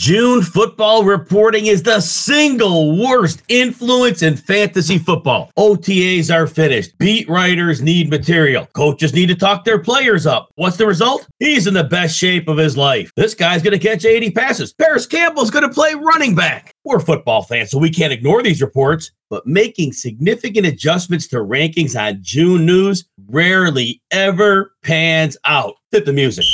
[0.00, 5.50] June football reporting is the single worst influence in fantasy football.
[5.58, 6.96] OTAs are finished.
[6.96, 8.64] Beat writers need material.
[8.72, 10.48] Coaches need to talk their players up.
[10.54, 11.28] What's the result?
[11.38, 13.12] He's in the best shape of his life.
[13.14, 14.72] This guy's going to catch 80 passes.
[14.72, 16.74] Parris Campbell's going to play running back.
[16.82, 19.12] We're football fans, so we can't ignore these reports.
[19.28, 25.74] But making significant adjustments to rankings on June news rarely ever pans out.
[25.92, 26.46] Hit the music.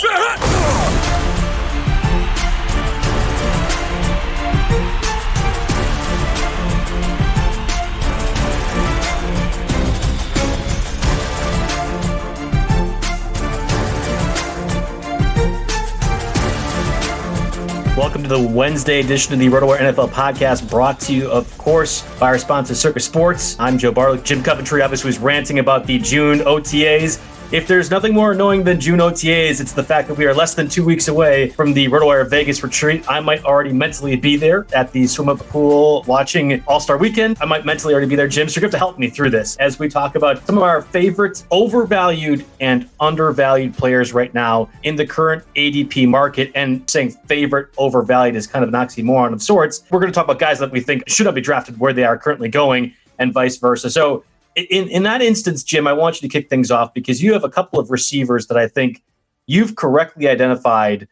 [17.96, 22.02] Welcome to the Wednesday edition of the RotoWire NFL podcast, brought to you, of course,
[22.18, 23.56] by our sponsor, Circa Sports.
[23.58, 24.22] I'm Joe Bartel.
[24.22, 27.18] Jim Coventry obviously was ranting about the June OTAs.
[27.52, 30.54] If there's nothing more annoying than June OTAs, it's the fact that we are less
[30.54, 33.08] than two weeks away from the RotoWire Vegas retreat.
[33.08, 37.38] I might already mentally be there at the swim up pool watching All Star Weekend.
[37.40, 38.26] I might mentally already be there.
[38.26, 40.64] Jim, so you're going to help me through this as we talk about some of
[40.64, 46.50] our favorite overvalued and undervalued players right now in the current ADP market.
[46.56, 49.84] And saying favorite overvalued is kind of an oxymoron of sorts.
[49.92, 52.02] We're going to talk about guys that we think should not be drafted where they
[52.02, 53.88] are currently going and vice versa.
[53.88, 54.24] So
[54.56, 57.44] in, in that instance, Jim, I want you to kick things off because you have
[57.44, 59.02] a couple of receivers that I think
[59.46, 61.06] you've correctly identified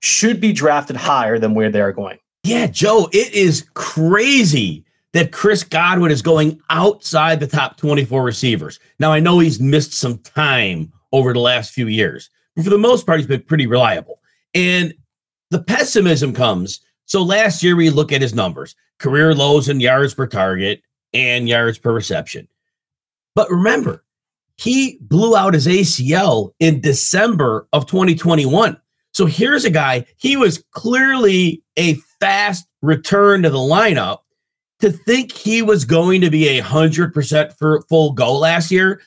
[0.00, 2.18] should be drafted higher than where they are going.
[2.42, 8.80] Yeah, Joe, it is crazy that Chris Godwin is going outside the top 24 receivers.
[8.98, 12.78] Now, I know he's missed some time over the last few years, but for the
[12.78, 14.18] most part, he's been pretty reliable.
[14.54, 14.92] And
[15.50, 16.80] the pessimism comes.
[17.04, 20.80] So last year, we look at his numbers career lows in yards per target
[21.12, 22.48] and yards per reception.
[23.34, 24.04] But remember,
[24.56, 28.76] he blew out his ACL in December of 2021.
[29.12, 34.18] So here's a guy, he was clearly a fast return to the lineup.
[34.80, 39.00] To think he was going to be a 100% for full go last year,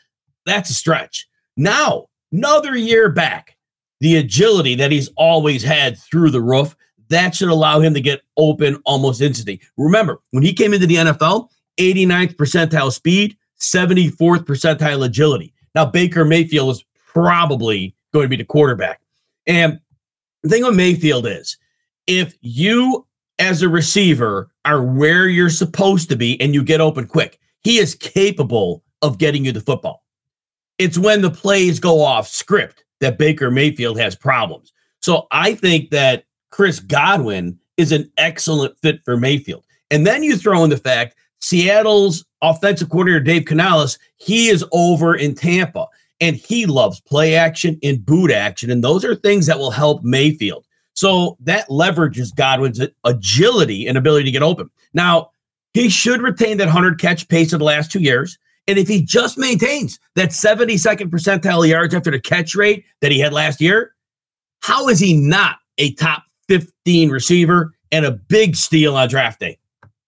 [0.46, 1.28] that's a stretch.
[1.58, 3.58] Now, another year back,
[4.00, 6.76] the agility that he's always had through the roof,
[7.10, 9.62] that should allow him to get open almost instantly.
[9.78, 15.54] Remember, when he came into the NFL, 89th percentile speed, 74th percentile agility.
[15.74, 19.02] Now, Baker Mayfield is probably going to be the quarterback.
[19.48, 19.80] And
[20.44, 21.58] the thing with Mayfield is
[22.08, 23.06] if you,
[23.40, 27.78] as a receiver, are where you're supposed to be and you get open quick, he
[27.78, 30.04] is capable of getting you the football.
[30.78, 34.74] It's when the plays go off script that Baker Mayfield has problems.
[35.02, 39.66] So I think that Chris Godwin is an excellent fit for Mayfield.
[39.92, 45.16] And then you throw in the fact Seattle's offensive coordinator Dave Canales, he is over
[45.16, 45.88] in Tampa
[46.20, 48.72] and he loves play action and boot action.
[48.72, 50.66] And those are things that will help Mayfield.
[50.94, 54.70] So that leverages Godwin's agility and ability to get open.
[54.94, 55.32] Now,
[55.74, 58.38] he should retain that 100 catch pace of the last two years.
[58.68, 63.20] And if he just maintains that 72nd percentile yards after the catch rate that he
[63.20, 63.94] had last year,
[64.62, 69.60] how is he not a top 15 receiver and a big steal on draft day?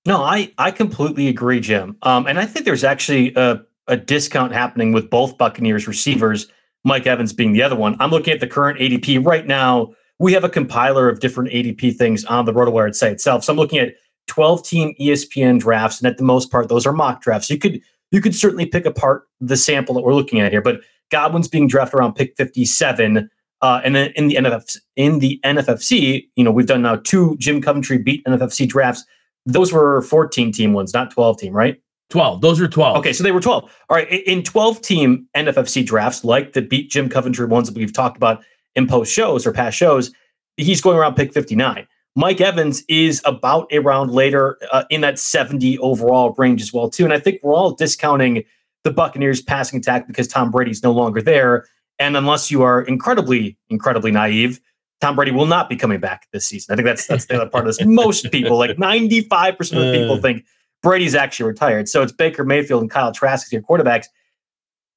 [0.08, 1.98] No, I, I completely agree, Jim.
[2.02, 6.48] Um, and I think there's actually a, a discount happening with both Buccaneers receivers,
[6.86, 7.98] Mike Evans being the other one.
[8.00, 9.94] I'm looking at the current ADP right now.
[10.18, 13.44] We have a compiler of different ADP things on the RotoWire site itself.
[13.44, 13.96] So I'm looking at
[14.28, 17.50] 12 team ESPN drafts, and at the most part, those are mock drafts.
[17.50, 17.82] You could
[18.12, 20.80] you could certainly pick apart the sample that we're looking at here, but
[21.12, 23.30] Godwin's being drafted around pick 57.
[23.62, 27.36] Uh, and then in the NFF, in the NFFC, you know, we've done now two
[27.40, 29.04] Jim Coventry beat NFFC drafts
[29.48, 31.82] those were 14 team ones, not 12 team, right?
[32.10, 32.42] 12.
[32.42, 32.98] Those are 12.
[32.98, 33.64] Okay, so they were 12.
[33.64, 37.94] All right, in 12 team NFFC drafts, like the beat Jim Coventry ones that we've
[37.94, 38.44] talked about
[38.76, 40.12] in post shows or past shows,
[40.58, 41.88] he's going around pick 59.
[42.16, 46.90] Mike Evans is about a round later uh, in that 70 overall range as well
[46.90, 47.04] too.
[47.04, 48.44] And I think we're all discounting
[48.84, 51.68] the Buccaneers passing attack because Tom Brady's no longer there.
[52.00, 54.60] And unless you are incredibly, incredibly naive,
[55.02, 56.74] Tom Brady will not be coming back this season.
[56.74, 57.86] I think that's that's the other part of this.
[57.86, 60.22] Most people, like 95% of the people, uh.
[60.22, 60.46] think
[60.82, 61.88] Brady's actually retired.
[61.90, 64.08] So it's Baker Mayfield and Kyle Trask as your quarterbacks.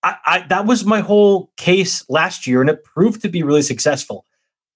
[0.02, 3.62] I, I, that was my whole case last year, and it proved to be really
[3.62, 4.24] successful.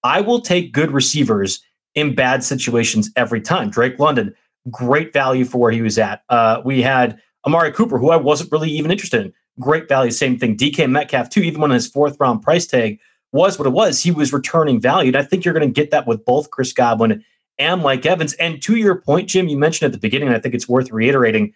[0.02, 1.62] I will take good receivers
[1.94, 3.70] in bad situations every time.
[3.70, 4.34] Drake London,
[4.70, 6.22] great value for where he was at.
[6.28, 9.32] Uh, we had Amari Cooper, who I wasn't really even interested in.
[9.60, 10.56] Great value, same thing.
[10.56, 12.98] DK Metcalf, too, even when his fourth round price tag
[13.34, 15.08] was what it was, he was returning value.
[15.08, 17.24] And I think you're going to get that with both Chris Godwin
[17.58, 18.32] and Mike Evans.
[18.34, 21.52] And to your point, Jim, you mentioned at the beginning, I think it's worth reiterating.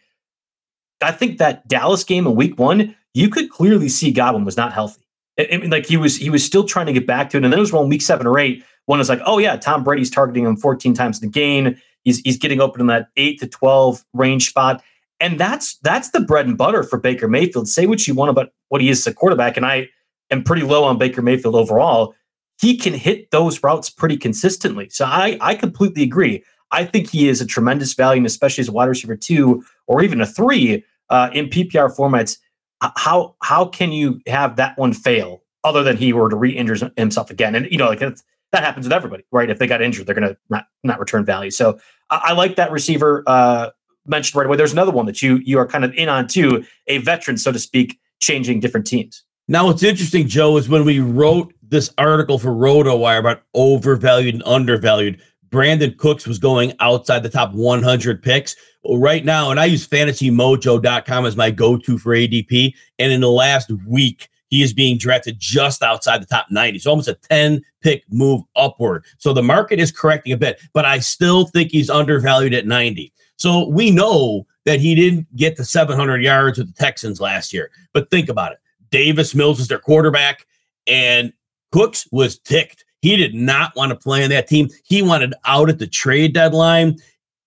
[1.01, 4.73] I think that Dallas game in week one, you could clearly see Godwin was not
[4.73, 5.03] healthy.
[5.39, 7.45] I mean, like he was, he was still trying to get back to it.
[7.45, 9.85] And then it was around week seven or eight when was like, oh yeah, Tom
[9.85, 11.81] Brady's targeting him 14 times the gain.
[12.03, 14.83] He's he's getting open in that eight to 12 range spot.
[15.21, 17.69] And that's that's the bread and butter for Baker Mayfield.
[17.69, 19.89] Say what you want about what he is as a quarterback, and I
[20.31, 22.15] am pretty low on Baker Mayfield overall.
[22.61, 24.89] He can hit those routes pretty consistently.
[24.89, 26.45] So I I completely agree.
[26.71, 30.03] I think he is a tremendous value, and especially as a wide receiver two or
[30.03, 32.39] even a three uh, in PPR formats.
[32.81, 37.31] How how can you have that one fail other than he were to re-injure himself
[37.31, 37.55] again?
[37.55, 39.51] And you know, like that happens with everybody, right?
[39.51, 41.51] If they got injured, they're to not not return value.
[41.51, 43.25] So I, I like that receiver.
[43.27, 43.71] Uh,
[44.09, 44.57] mentioned right away.
[44.57, 47.53] There's another one that you you are kind of in on too, a veteran, so
[47.53, 49.23] to speak, changing different teams.
[49.51, 54.43] Now, what's interesting, Joe, is when we wrote this article for RotoWire about overvalued and
[54.45, 58.55] undervalued, Brandin Cooks was going outside the top 100 picks.
[58.85, 62.75] Well, right now, and I use fantasymojo.com as my go to for ADP.
[62.99, 66.81] And in the last week, he is being drafted just outside the top 90.
[66.81, 69.07] So almost a 10 pick move upward.
[69.17, 73.15] So the market is correcting a bit, but I still think he's undervalued at 90.
[73.37, 77.71] So we know that he didn't get to 700 yards with the Texans last year.
[77.95, 78.59] But think about it.
[78.91, 80.47] Davis Mills is their quarterback,
[80.87, 81.33] and
[81.73, 82.85] Cooks was ticked.
[83.01, 84.69] He did not want to play on that team.
[84.85, 86.99] He wanted out at the trade deadline.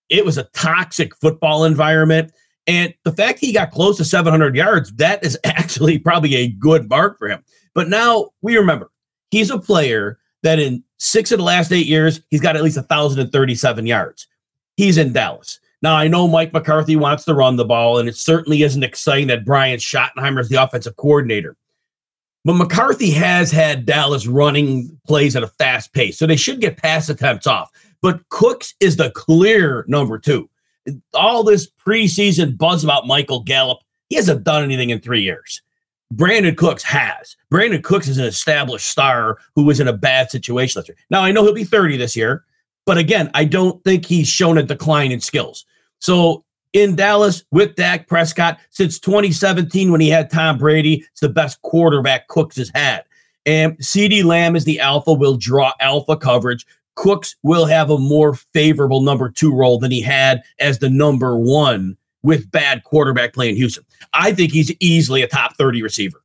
[0.10, 2.32] It was a toxic football environment.
[2.68, 6.90] And the fact he got close to 700 yards, that is actually probably a good
[6.90, 7.44] mark for him.
[7.74, 8.92] But now we remember
[9.32, 12.78] he's a player that in six of the last eight years, he's got at least
[12.78, 14.28] 1,037 yards.
[14.78, 15.60] He's in Dallas.
[15.82, 19.28] Now, I know Mike McCarthy wants to run the ball, and it certainly isn't exciting
[19.28, 21.56] that Brian Schottenheimer is the offensive coordinator.
[22.46, 26.78] But McCarthy has had Dallas running plays at a fast pace, so they should get
[26.78, 27.72] pass attempts off.
[28.02, 30.50] But Cooks is the clear number two.
[31.14, 33.80] All this preseason buzz about Michael Gallup,
[34.10, 35.62] he hasn't done anything in three years.
[36.14, 37.38] Brandin Cooks has.
[37.52, 40.98] Brandin Cooks is an established star who was in a bad situation last year.
[41.10, 42.44] Now, I know he'll be 30 this year,
[42.86, 45.66] but again, I don't think he's shown a decline in skills.
[46.02, 46.44] So
[46.74, 51.62] in Dallas with Dak Prescott since 2017 when he had Tom Brady, it's the best
[51.62, 53.04] quarterback Cooks has had.
[53.46, 56.66] And CeeDee Lamb is the alpha, will draw alpha coverage.
[56.96, 61.38] Cooks will have a more favorable number two role than he had as the number
[61.38, 63.84] one with bad quarterback play in Houston.
[64.14, 66.22] I think he's easily a top 30 receiver.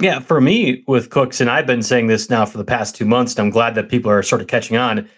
[0.00, 3.04] Yeah, for me with Cooks, and I've been saying this now for the past two
[3.04, 5.08] months, and I'm glad that people are sort of catching on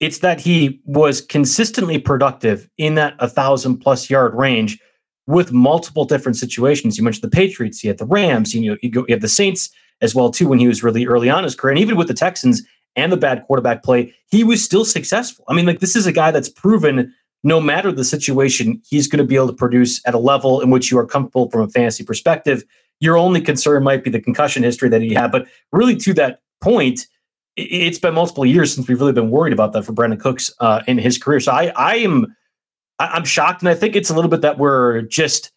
[0.00, 4.78] it's that he was consistently productive in that 1,000 plus yard range
[5.26, 6.98] with multiple different situations.
[6.98, 9.28] You mentioned the Patriots, you had the Rams, you know, you, go, you have the
[9.28, 12.08] Saints as well too when he was really early on his career, and even with
[12.08, 12.62] the Texans
[12.96, 15.44] and the bad quarterback play, he was still successful.
[15.48, 19.18] I mean, like this is a guy that's proven no matter the situation, he's going
[19.18, 21.68] to be able to produce at a level in which you are comfortable from a
[21.68, 22.64] fantasy perspective.
[22.98, 26.40] Your only concern might be the concussion history that he had, but really to that
[26.60, 27.06] point,
[27.60, 30.82] it's been multiple years since we've really been worried about that for Brandin Cooks uh,
[30.86, 31.40] in his career.
[31.40, 32.34] So I, I am,
[32.98, 35.52] I'm shocked, and I think it's a little bit that we're just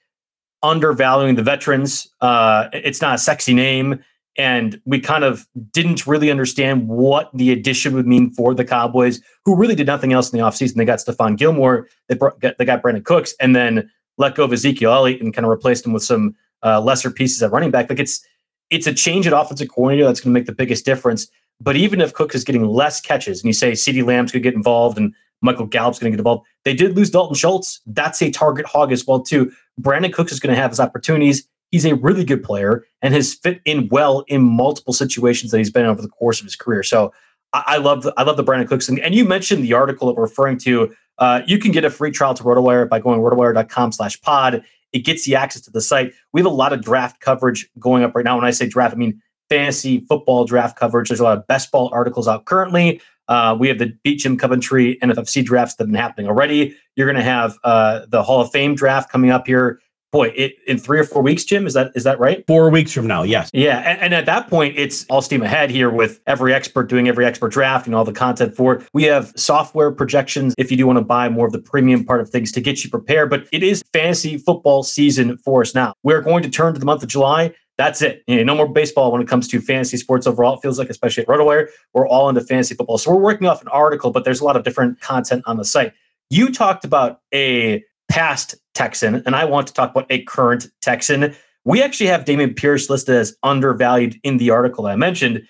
[0.61, 2.07] undervaluing the veterans.
[2.21, 4.03] Uh, it's not a sexy name,
[4.37, 9.21] and we kind of didn't really understand what the addition would mean for the Cowboys,
[9.45, 10.75] who really did nothing else in the offseason.
[10.75, 14.53] They got Stephon Gilmore, they, brought, they got Brandon Cooks, and then let go of
[14.53, 17.89] Ezekiel Elliott and kind of replaced him with some uh, lesser pieces at running back.
[17.89, 18.25] Like it's
[18.69, 21.27] it's a change at offensive coordinator that's going to make the biggest difference.
[21.61, 24.49] But even if Cook is getting less catches, and you say CeeDee Lamb's going to
[24.49, 27.81] get involved and Michael Gallup's going to get involved, they did lose Dalton Schultz.
[27.85, 29.51] That's a target hog as well too.
[29.81, 31.47] Brandin Cooks is going to have his opportunities.
[31.71, 35.71] He's a really good player and has fit in well in multiple situations that he's
[35.71, 36.83] been in over the course of his career.
[36.83, 37.13] So
[37.53, 38.89] I, I love the, I love the Brandin Cooks.
[38.89, 40.93] And, and you mentioned the article that we're referring to.
[41.17, 44.63] Uh, you can get a free trial to RotoWire by going rotowire.com slash pod.
[44.91, 46.13] It gets you access to the site.
[46.31, 48.35] We have a lot of draft coverage going up right now.
[48.35, 51.09] When I say draft, I mean fantasy football draft coverage.
[51.09, 53.01] There's a lot of best ball articles out currently.
[53.27, 56.75] Uh, we have the Beat Jim Coventry NFFC drafts that have been happening already.
[56.95, 59.79] You're going to have uh, the Hall of Fame draft coming up here
[60.13, 62.45] boy, it, in three or four weeks, Jim, is that is that right?
[62.47, 63.49] Four weeks from now, yes.
[63.51, 67.09] Yeah, and, and, at that point, it's all steam ahead here with every expert doing
[67.09, 68.87] every expert draft and all the content for it.
[68.93, 72.21] We have software projections if you do want to buy more of the premium part
[72.21, 73.29] of things to get you prepared.
[73.29, 75.95] But it is fantasy football season for us now.
[76.03, 77.53] We're going to turn to the month of July.
[77.77, 78.23] That's it.
[78.27, 80.55] You know, no more baseball when it comes to fantasy sports overall.
[80.55, 82.97] It feels like, especially at RotoWire, we're all into fantasy football.
[82.97, 85.65] So we're working off an article, but there's a lot of different content on the
[85.65, 85.93] site.
[86.29, 91.35] You talked about a past Texan, and I want to talk about a current Texan.
[91.65, 95.47] We actually have Dameon Pierce listed as undervalued in the article I mentioned.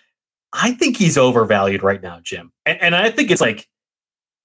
[0.54, 2.52] I think he's overvalued right now, Jim.
[2.66, 3.68] And, and I think it's like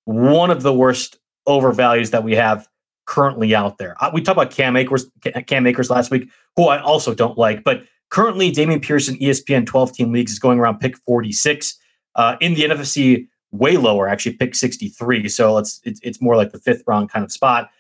[0.05, 2.67] one of the worst overvalues that we have
[3.09, 3.97] currently out there.
[4.01, 5.11] Uh, we talked about Cam Akers,
[5.47, 9.93] Cam Akers last week, who I also don't like, but currently Dameon Pearson, ESPN 12
[9.93, 11.77] team leagues is going around pick 46.
[12.15, 15.29] Uh, in the NFC way lower, actually pick 63.
[15.29, 17.71] So it's, it's, it's more like the fifth round kind of spot.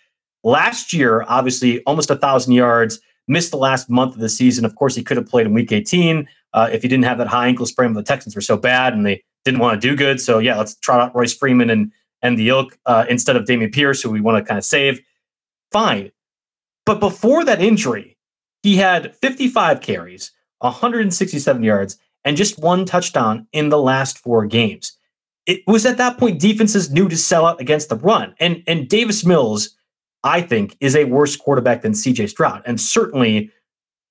[0.45, 3.01] Last year, obviously, almost a thousand yards.
[3.31, 4.65] Missed the last month of the season.
[4.65, 7.27] Of course, he could have played in Week 18 uh, if he didn't have that
[7.27, 7.93] high ankle sprain.
[7.93, 10.19] But the Texans were so bad and they didn't want to do good.
[10.19, 11.93] So yeah, let's trot out Royce Freeman and
[12.23, 15.01] and the ilk uh, instead of Dameon Pierce, who we want to kind of save.
[15.73, 16.13] Fine,
[16.87, 18.17] but before that injury,
[18.63, 24.93] he had 55 carries, 167 yards, and just one touchdown in the last four games.
[25.47, 28.89] It was at that point defenses knew to sell out against the run, and and
[28.89, 29.77] Davis Mills
[30.25, 32.63] I think, is a worse quarterback than CJ Stroud.
[32.67, 33.51] And certainly,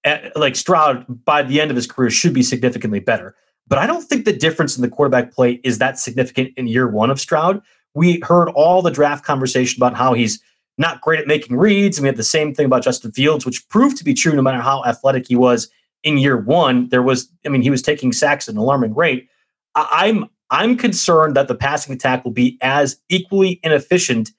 [0.03, 3.35] eh, like Stroud, by the end of his career, should be significantly better.
[3.67, 6.87] But I don't think the difference in the quarterback play is that significant in year
[6.87, 7.61] one of Stroud.
[7.93, 10.41] We heard all the draft conversation about how he's
[10.77, 11.98] not great at making reads.
[11.98, 14.41] And we had the same thing about Justin Fields, which proved to be true no
[14.41, 15.69] matter how athletic he was
[16.03, 16.89] in year one.
[16.89, 19.27] There was, I mean, he was taking sacks at an alarming rate.
[19.75, 24.31] I'm I'm concerned that the passing attack will be as equally inefficient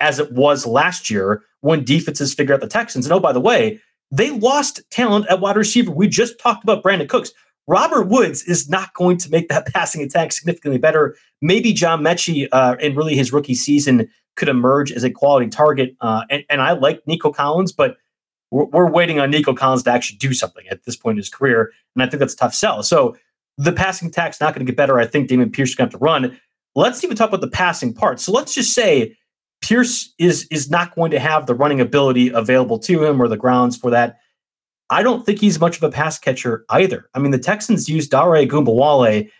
[0.00, 3.06] as it was last year when defenses figure out the Texans.
[3.06, 5.90] And oh, by the way, they lost talent at wide receiver.
[5.90, 7.32] We just talked about Brandin Cooks.
[7.66, 11.16] Robert Woods is not going to make that passing attack significantly better.
[11.40, 15.96] Maybe John Metchie uh, in really his rookie season could emerge as a quality target.
[16.00, 17.96] Uh, and, and I like Nico Collins, but
[18.50, 21.28] we're, we're, waiting on Nico Collins to actually do something at this point in his
[21.28, 21.72] career.
[21.94, 22.82] And I think that's a tough sell.
[22.82, 23.16] So
[23.58, 24.98] the passing attack's not going to get better.
[24.98, 26.40] I think Dameon Pierce is going to have to run.
[26.74, 28.20] Let's even talk about the passing part.
[28.20, 29.16] So let's just say
[29.60, 33.36] Pierce is is not going to have the running ability available to him or the
[33.36, 34.18] grounds for that.
[34.90, 37.08] I don't think he's much of a pass catcher either.
[37.14, 39.30] I mean, the Texans used Dare Ogunbowale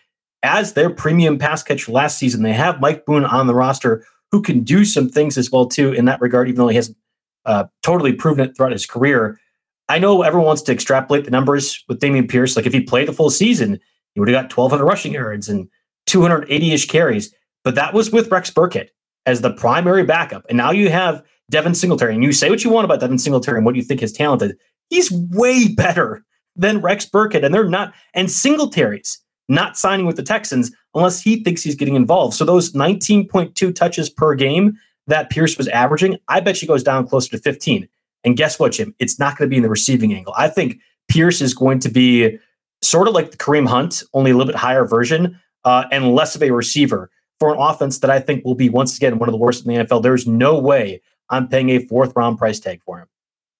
[0.41, 2.43] as their premium pass catcher last season.
[2.43, 5.93] They have Mike Boone on the roster who can do some things as well too
[5.93, 6.97] in that regard, even though he hasn't
[7.45, 9.39] uh, totally proven it throughout his career.
[9.87, 12.57] I know everyone wants to extrapolate the numbers with Dameon Pierce.
[12.57, 13.79] Like if he played the full season,
[14.13, 15.69] he would have got 1,200 rushing yards and
[16.09, 17.33] 280-ish carries.
[17.63, 18.89] But that was with Rex Burkhead
[19.25, 20.45] as the primary backup.
[20.49, 22.13] And now you have Devin Singletary.
[22.13, 24.57] And you say what you want about Devin Singletary and what you think is talented.
[24.89, 26.25] He's way better
[26.57, 27.45] than Rex Burkhead.
[27.45, 31.95] And they're not, and Singletary's not signing with the Texans unless he thinks he's getting
[31.95, 32.35] involved.
[32.35, 37.07] So those 19.2 touches per game that Pierce was averaging, I bet she goes down
[37.07, 37.87] closer to 15.
[38.23, 38.95] And guess what, Jim?
[38.99, 40.33] It's not going to be in the receiving angle.
[40.35, 42.39] I think Pierce is going to be
[42.81, 46.35] sort of like the Kareem Hunt, only a little bit higher version, uh, and less
[46.35, 49.33] of a receiver for an offense that I think will be once again one of
[49.33, 50.01] the worst in the NFL.
[50.01, 53.07] There's no way I'm paying a fourth round price tag for him.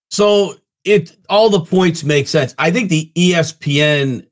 [0.09, 2.55] So it all the points make sense.
[2.57, 4.27] I think the ESPN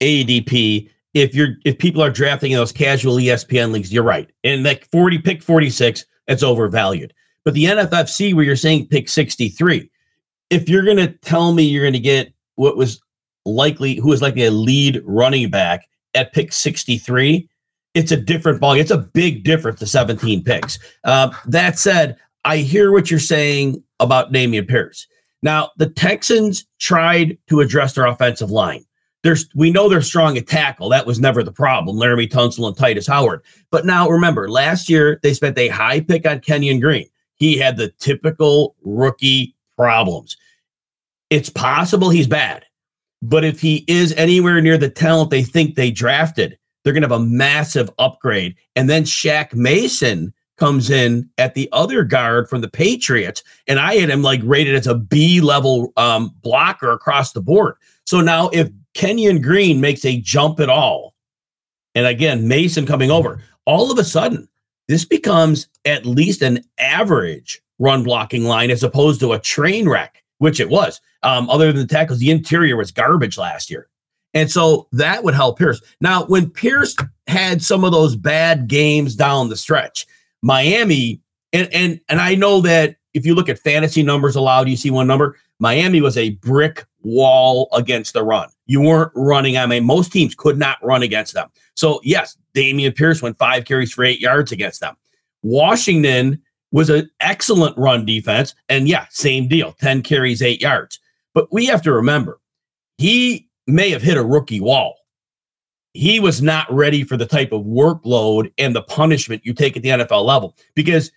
[0.00, 4.30] ADP, if you're if people are drafting in those casual ESPN leagues, you're right.
[4.44, 7.12] And like 40 pick 46, it's overvalued.
[7.44, 9.90] But the NFFC where you're saying pick 63,
[10.50, 13.00] if you're gonna tell me you're gonna get what was
[13.44, 17.48] likely who is likely a lead running back at pick 63,
[17.94, 18.72] it's a different ball.
[18.72, 20.78] It's a big difference to 17 picks.
[21.04, 25.06] Uh, that said, I hear what you're saying about Dameon Pierce.
[25.42, 28.84] Now, the Texans tried to address their offensive line.
[29.26, 30.88] There's, we know they're strong at tackle.
[30.88, 31.96] That was never the problem.
[31.96, 33.42] Laremy Tunsil and Tytus Howard.
[33.72, 37.08] But now remember, last year they spent a high pick on Kenyon Green.
[37.34, 40.36] He had the typical rookie problems.
[41.28, 42.66] It's possible he's bad,
[43.20, 47.08] but if he is anywhere near the talent they think they drafted, they're going to
[47.08, 48.54] have a massive upgrade.
[48.76, 53.96] And then Shaq Mason comes in at the other guard from the Patriots, and I
[53.96, 57.74] had him like rated as a B level um, blocker across the board.
[58.04, 61.14] So now, if Kenyon Green makes a jump at all,
[61.94, 64.48] and again Mason coming over, all of a sudden
[64.88, 70.22] this becomes at least an average run blocking line as opposed to a train wreck,
[70.38, 71.02] which it was.
[71.22, 73.88] Um, other than the tackles, the interior was garbage last year.
[74.32, 75.82] And so that would help Pierce.
[76.00, 80.06] Now, when Pierce had some of those bad games down the stretch,
[80.42, 81.20] Miami,
[81.52, 84.90] and and and I know that if you look at fantasy numbers allowed, you see
[84.90, 85.36] one number.
[85.58, 88.48] Miami was a brick wall against the run.
[88.66, 89.56] You weren't running.
[89.56, 91.48] I mean, most teams could not run against them.
[91.74, 94.96] So yes, Dameon Pierce went five carries for eight yards against them.
[95.42, 100.98] Washington was an excellent run defense, and yeah, same deal, ten carries, eight yards.
[101.32, 102.40] But we have to remember,
[102.98, 104.96] he may have hit a rookie wall.
[105.92, 109.82] He was not ready for the type of workload and the punishment you take at
[109.82, 111.12] the NFL level because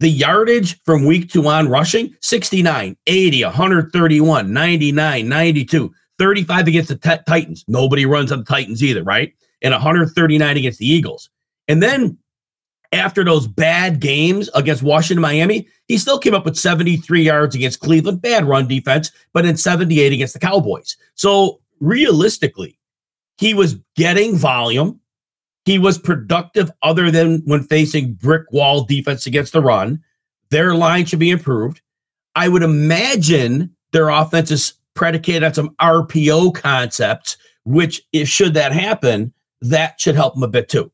[0.00, 6.96] the yardage from week two on rushing 69, 80, 131, 99, 92, 35 against the
[6.96, 7.64] t- Titans.
[7.68, 9.32] Nobody runs on the Titans either, right?
[9.62, 11.30] And 139 against the Eagles.
[11.68, 12.18] And then
[12.92, 17.80] after those bad games against Washington, Miami, he still came up with 73 yards against
[17.80, 20.96] Cleveland, bad run defense, but in 78 against the Cowboys.
[21.14, 22.78] So realistically,
[23.38, 25.00] he was getting volume.
[25.66, 30.02] He was productive other than when facing brick wall defense against the run.
[30.50, 31.82] Their line should be improved.
[32.36, 38.72] I would imagine their offense is predicated on some RPO concepts, which, if should that
[38.72, 40.92] happen, that should help him a bit too.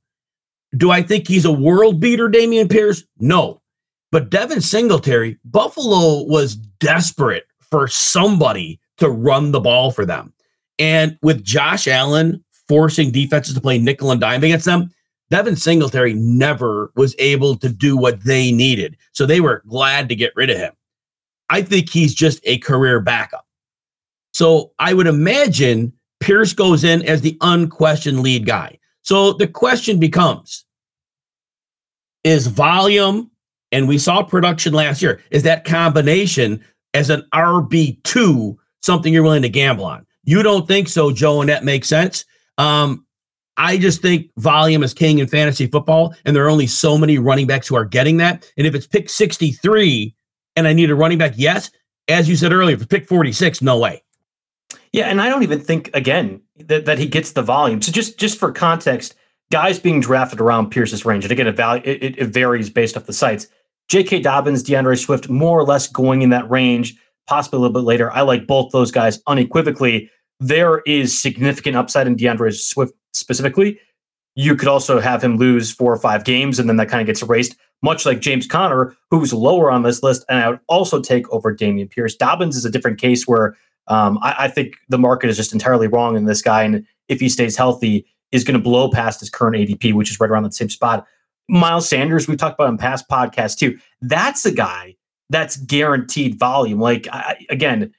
[0.75, 3.05] Do I think he's a world beater, Dameon Pierce?
[3.21, 3.61] No.
[4.11, 10.33] But Devin Singletary, Buffalo was desperate for somebody to run the ball for them.
[10.79, 14.91] And with Josh Allen forcing defenses to play nickel and dime against them,
[15.29, 18.97] Devin Singletary never was able to do what they needed.
[19.12, 20.73] So they were glad to get rid of him.
[21.50, 23.47] I think he's just a career backup.
[24.33, 28.79] So I would imagine Pierce goes in as the unquestioned lead guy.
[29.02, 30.64] So the question becomes
[32.25, 33.31] is volume,
[33.71, 36.64] and we saw production last year, is that combination
[36.95, 40.07] as an RB2 something you're willing to gamble on?
[40.25, 42.25] You don't think so, Joe, and that makes sense.
[42.62, 43.07] Um,
[43.57, 47.18] I just think volume is king in fantasy football, and there are only so many
[47.18, 48.51] running backs who are getting that.
[48.57, 50.14] And if it's pick 63
[50.57, 51.70] and I need a running back, yes.
[52.09, 54.03] As you said earlier, if it's pick 46, no way.
[54.92, 57.81] Yeah, and I don't even think again that, that he gets the volume.
[57.83, 59.14] So just just for context,
[59.51, 63.07] guys being drafted around Pierce's range, and again, it, value, it, it varies based off
[63.07, 63.46] the sites.
[63.88, 64.20] J.K.
[64.20, 66.94] Dobbins, D'Andre Swift, more or less going in that range,
[67.27, 68.11] possibly a little bit later.
[68.12, 70.11] I like both those guys unequivocally
[70.42, 73.78] there is significant upside in D'Andre Swift specifically.
[74.35, 77.07] You could also have him lose four or five games, and then that kind of
[77.07, 80.24] gets erased, much like James Conner, who's lower on this list.
[80.28, 82.14] And I would also take over Dameon Pierce.
[82.14, 83.57] Dobbins is a different case where
[83.88, 86.62] um, I, I, think the market is just entirely wrong in this guy.
[86.62, 90.18] And if he stays healthy, is going to blow past his current ADP, which is
[90.18, 91.07] right around the same spot.
[91.48, 93.78] Miles Sanders, we've talked about in past podcasts too.
[94.00, 94.96] That's a guy
[95.28, 96.81] that's guaranteed volume.
[96.81, 97.92] Like I, again,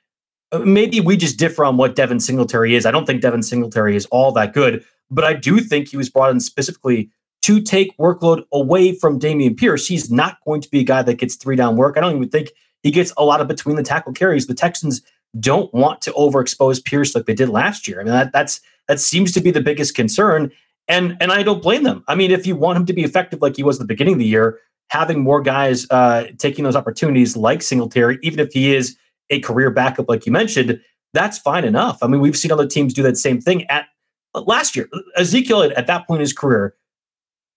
[0.59, 2.85] maybe we just differ on what Devin Singletary is.
[2.85, 6.09] I don't think Devin Singletary is all that good, but I do think he was
[6.09, 7.09] brought in specifically
[7.43, 9.87] to take workload away from Dameon Pierce.
[9.87, 11.97] He's not going to be a guy that gets three down work.
[11.97, 12.51] I don't even think
[12.83, 14.47] he gets a lot of between the tackle carries.
[14.47, 15.01] The Texans
[15.39, 17.99] don't want to overexpose Pierce like they did last year.
[17.99, 20.51] I mean, that, that's that seems to be the biggest concern.
[20.87, 22.03] And and I don't blame them.
[22.07, 24.13] I mean, if you want him to be effective like he was at the beginning
[24.13, 28.75] of the year, having more guys uh, taking those opportunities like Singletary, even if he
[28.75, 28.97] is
[29.33, 30.79] a career backup, like you mentioned,
[31.13, 31.99] that's fine enough.
[32.01, 33.85] I mean, we've seen other teams do that same thing at
[34.33, 34.89] last year.
[35.17, 36.75] Ezekiel at, that point in his career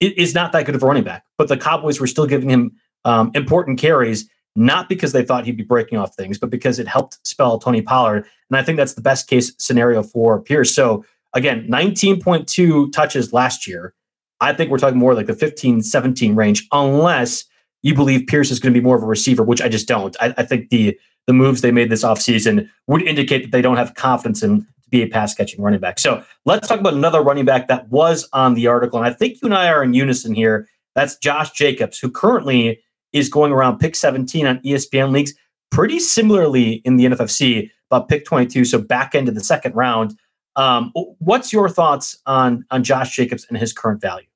[0.00, 2.72] is not that good of a running back, but the Cowboys were still giving him
[3.04, 6.88] um, important carries, not because they thought he'd be breaking off things, but because it
[6.88, 8.26] helped spell Tony Pollard.
[8.50, 10.74] And I think that's the best case scenario for Pierce.
[10.74, 13.94] So again, 19.2 touches last year.
[14.40, 17.44] I think we're talking more like the 15, 17 range, unless
[17.82, 20.14] you believe Pierce is going to be more of a receiver, which I just don't.
[20.20, 23.76] I, I think the the moves they made this offseason would indicate that they don't
[23.76, 25.98] have confidence in to be a pass catching running back.
[25.98, 28.98] So let's talk about another running back that was on the article.
[28.98, 30.68] And I think you and I are in unison here.
[30.94, 32.80] That's Josh Jacobs, who currently
[33.12, 35.34] is going around pick 17 on ESPN leagues,
[35.70, 40.16] pretty similarly in the NFFC, about pick 22, so back of the second round.
[40.56, 44.26] Um, what's your thoughts on on Josh Jacobs and his current value?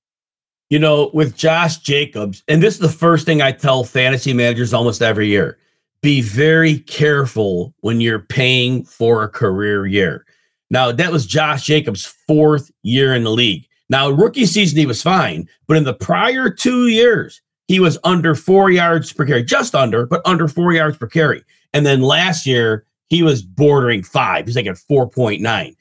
[0.69, 4.75] You know, with Josh Jacobs, and this is the first thing I tell fantasy managers
[4.75, 5.59] almost every year
[6.03, 10.25] be very careful when you're paying for a career year.
[10.71, 13.67] Now, that was Josh Jacobs' fourth year in the league.
[13.89, 18.35] Now, rookie season, he was fine, but in the prior two years, he was under
[18.35, 21.43] four yards per carry, just under, but under four yards per carry.
[21.73, 24.47] And then last year, he was bordering five.
[24.47, 25.77] He's like at 4.9.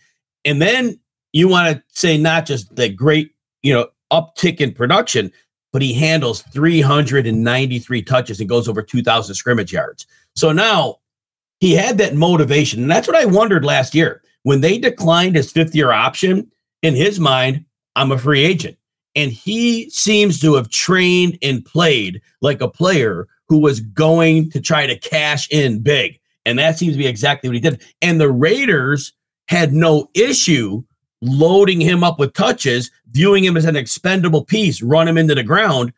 [0.46, 1.00] And then
[1.32, 5.32] you want to say not just the great, you know, uptick in production,
[5.72, 10.08] but he handles 393 touches and goes over 2,000 scrimmage yards.
[10.36, 10.98] So now
[11.60, 12.82] he had that motivation.
[12.82, 14.22] And that's what I wondered last year.
[14.44, 16.50] When they declined his fifth year option,
[16.82, 18.78] in his mind, I'm a free agent.
[19.16, 24.62] And he seems to have trained and played like a player who was going to
[24.62, 26.20] try to cash in big.
[26.46, 27.84] And that seems to be exactly what he did.
[28.02, 29.12] And the Raiders
[29.48, 30.84] had no issue
[31.22, 35.44] loading him up with touches, viewing him as an expendable piece, run him into the
[35.44, 35.94] ground.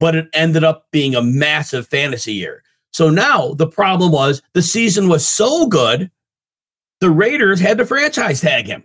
[0.00, 2.62] But it ended up being a massive fantasy year.
[2.92, 6.10] So now the problem was the season was so good,
[7.00, 8.84] the Raiders had to franchise tag him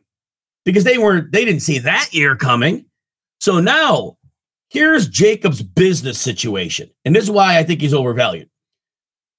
[0.66, 2.86] because they weren't they didn't see that year coming.
[3.40, 4.18] So now
[4.70, 6.90] here's Jacob's business situation.
[7.06, 8.50] And this is why I think he's overvalued.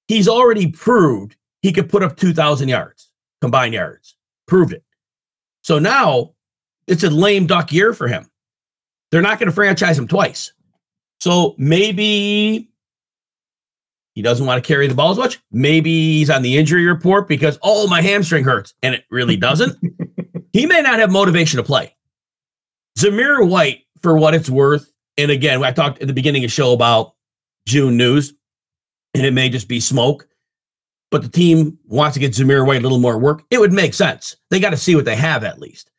[0.07, 4.15] He's already proved he could put up 2,000 yards, combined yards,
[4.47, 4.83] proved it.
[5.61, 6.33] So now
[6.87, 8.29] it's a lame duck year for him.
[9.11, 10.53] They're not going to franchise him twice.
[11.19, 12.69] So maybe
[14.13, 15.39] he doesn't want to carry the ball as much.
[15.51, 18.73] Maybe he's on the injury report because, oh, my hamstring hurts.
[18.81, 19.77] And it really doesn't.
[20.53, 21.95] he may not have motivation to play.
[22.97, 26.53] Zamir White, for what it's worth, and again, I talked at the beginning of the
[26.53, 27.13] show about
[27.67, 28.33] June news,
[29.13, 30.27] and it may just be smoke,
[31.11, 33.43] but the team wants to get Zamir White a little more work.
[33.51, 34.37] It would make sense.
[34.49, 35.91] They got to see what they have at least.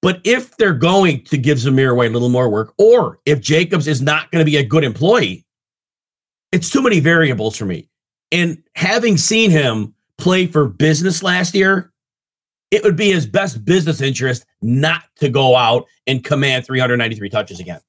[0.00, 3.86] But if they're going to give Zamir White a little more work, or if Jacobs
[3.86, 5.44] is not going to be a good employee,
[6.50, 7.88] it's too many variables for me.
[8.32, 11.92] And having seen him play for business last year,
[12.70, 17.60] it would be his best business interest not to go out and command 393 touches
[17.60, 17.80] again.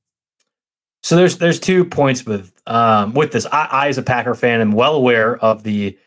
[1.02, 3.46] So there's there's two points with um, with this.
[3.48, 5.98] I, I, as a Packer fan, am well aware of the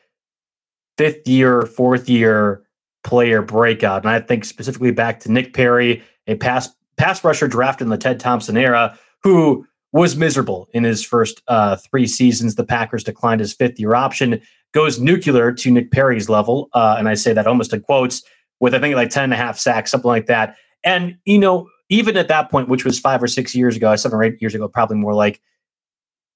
[0.97, 2.63] fifth year, fourth year
[3.05, 7.87] player breakout, and I think specifically back to Nick Perry, a pass pass rusher drafted
[7.87, 12.55] in the Ted Thompson era, who was miserable in his first uh, three seasons.
[12.55, 14.41] The Packers declined his fifth year option,
[14.73, 16.69] goes nuclear to Nick Perry's level.
[16.75, 18.23] Uh, and I say that almost in quotes
[18.61, 20.57] with, I think, like 10 and a half sacks, something like that.
[20.85, 24.19] And, you know, even at that point, which was five or six years ago, seven
[24.19, 25.41] or eight years ago, probably more like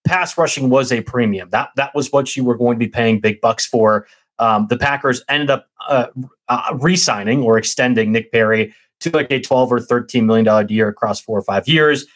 [0.06, 1.50] pass rushing was a premium.
[1.50, 4.06] That that was what you were going to be paying big bucks for.
[4.40, 6.06] Um, the Packers ended up uh,
[6.48, 10.88] uh, re-signing or extending Nick Perry to like a 12 or 13 million dollar year
[10.88, 12.06] across four or five years.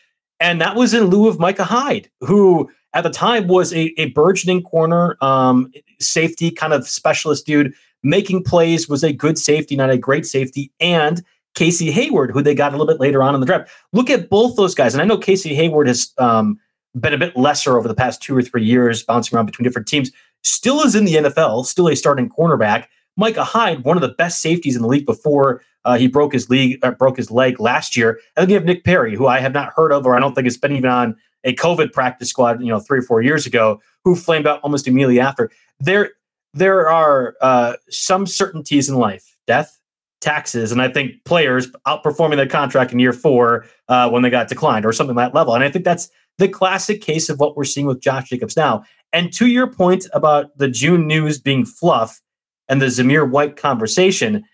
[0.41, 4.07] And that was in lieu of Micah Hyde, who at the time was a, a
[4.11, 9.91] burgeoning corner um, safety kind of specialist dude, making plays, was a good safety, not
[9.91, 11.23] a great safety, and
[11.55, 13.71] Casey Hayward, who they got a little bit later on in the draft.
[13.93, 14.95] Look at both those guys.
[14.95, 16.59] And I know Casey Hayward has um,
[16.99, 19.89] been a bit lesser over the past two or three years, bouncing around between different
[19.89, 20.11] teams.
[20.45, 22.87] Still is in the NFL, still a starting cornerback.
[23.17, 26.51] Micah Hyde, one of the best safeties in the league before uh, he broke his
[26.51, 28.21] league, uh, broke his leg last year.
[28.37, 30.35] And then you have Nick Perry, who I have not heard of, or I don't
[30.35, 33.47] think has been even on a COVID practice squad, you know, three or four years
[33.47, 35.51] ago, who flamed out almost immediately after.
[35.79, 36.13] There,
[36.55, 39.79] there are uh, some certainties in life: death,
[40.21, 44.49] taxes, and I think players outperforming their contract in year four uh, when they got
[44.49, 45.55] declined, or something that level.
[45.55, 48.85] And I think that's the classic case of what we're seeing with Josh Jacobs now.
[49.13, 52.21] And to your point about the June news being fluff
[52.69, 54.45] and the Zamir White conversation,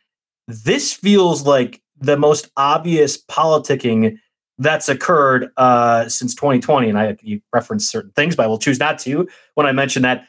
[0.46, 4.18] this feels like the most obvious politicking
[4.58, 6.90] that's occurred uh, since 2020.
[6.90, 10.02] And I you reference certain things, but I will choose not to when I mention
[10.02, 10.26] that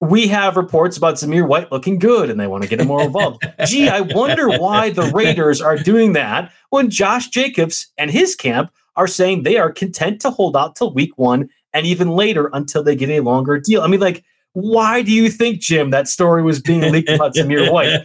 [0.00, 3.02] we have reports about Zamir White looking good and they want to get him more
[3.02, 3.44] involved.
[3.66, 8.70] Gee, I wonder why the Raiders are doing that when Josh Jacobs and his camp
[8.98, 12.82] are saying they are content to hold out till week one and even later until
[12.82, 13.80] they get a longer deal.
[13.80, 17.72] I mean, like, why do you think, Jim, that story was being leaked about Zamir
[17.72, 18.02] White?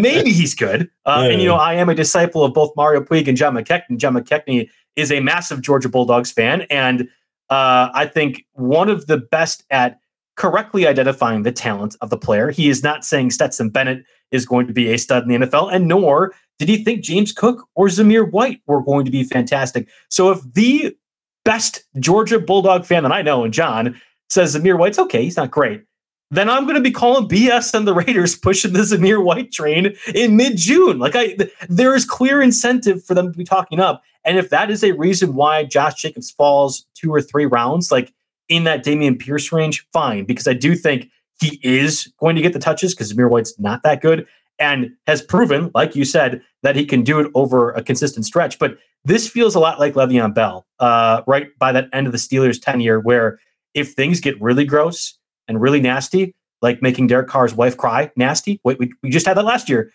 [0.00, 0.88] Maybe he's good.
[1.04, 3.98] Uh, and, you know, I am a disciple of both Mario Puig and John McKechnie.
[3.98, 6.62] John McKechnie is a massive Georgia Bulldogs fan.
[6.70, 7.02] And
[7.50, 9.98] uh, I think one of the best at
[10.36, 12.50] correctly identifying the talent of the player.
[12.50, 15.72] He is not saying Stetson Bennett is going to be a stud in the NFL,
[15.72, 19.88] and nor did he think James Cook or Zamir White were going to be fantastic.
[20.08, 20.96] So if the
[21.44, 25.50] best Georgia Bulldog fan that I know, and John, says Zamir White's okay, he's not
[25.50, 25.82] great,
[26.30, 29.94] then I'm going to be calling BS on the Raiders pushing the Zamir White train
[30.14, 30.98] in mid June.
[30.98, 34.50] Like I, th- there is clear incentive for them to be talking up, and if
[34.50, 38.12] that is a reason why Josh Jacobs falls two or three rounds, like
[38.48, 42.52] in that Dameon Pierce range, fine, because I do think he is going to get
[42.52, 44.26] the touches because Zamir White's not that good
[44.58, 48.58] and has proven, like you said, that he can do it over a consistent stretch.
[48.58, 52.18] But this feels a lot like Le'Veon Bell, uh, right by that end of the
[52.18, 53.38] Steelers' tenure, where
[53.74, 58.60] if things get really gross and really nasty, like making Derek Carr's wife cry nasty,
[58.64, 59.92] wait, we, we just had that last year,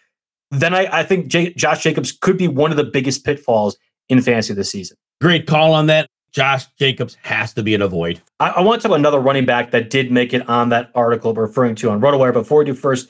[0.52, 3.78] then I, I think J- Josh Jacobs could be one of the biggest pitfalls
[4.10, 4.98] in fantasy this season.
[5.20, 6.08] Great call on that.
[6.32, 8.22] Josh Jacobs has to be an avoid.
[8.40, 10.90] I, I want to talk about another running back that did make it on that
[10.96, 12.32] article referring to on RotoWire.
[12.32, 13.10] Before we do first,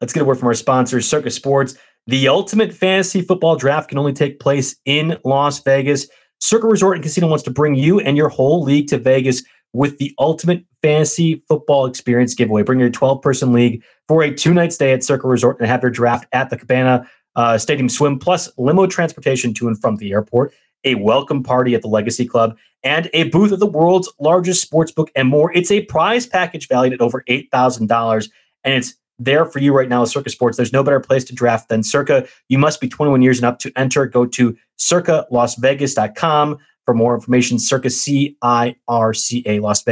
[0.00, 1.76] Let's get a word from our sponsors, Circa Sports.
[2.06, 6.06] The ultimate fantasy football draft can only take place in Las Vegas.
[6.40, 9.98] Circa Resort and Casino wants to bring you and your whole league to Vegas with
[9.98, 12.62] the ultimate fantasy football experience giveaway.
[12.62, 15.82] Bring your 12 person league for a two night stay at Circa Resort and have
[15.82, 20.12] your draft at the Cabana uh, Stadium Swim, plus limo transportation to and from the
[20.12, 24.62] airport, a welcome party at the Legacy Club, and a booth at the world's largest
[24.62, 25.52] sports book and more.
[25.52, 28.30] It's a prize package valued at over $8,000,
[28.64, 30.56] and it's there for you right now with Circa Sports.
[30.56, 32.26] There's no better place to draft than Circa.
[32.48, 34.06] You must be 21 years and up to enter.
[34.06, 37.58] Go to circalasvegas.com for more information.
[37.58, 39.84] Circa C I R C A Las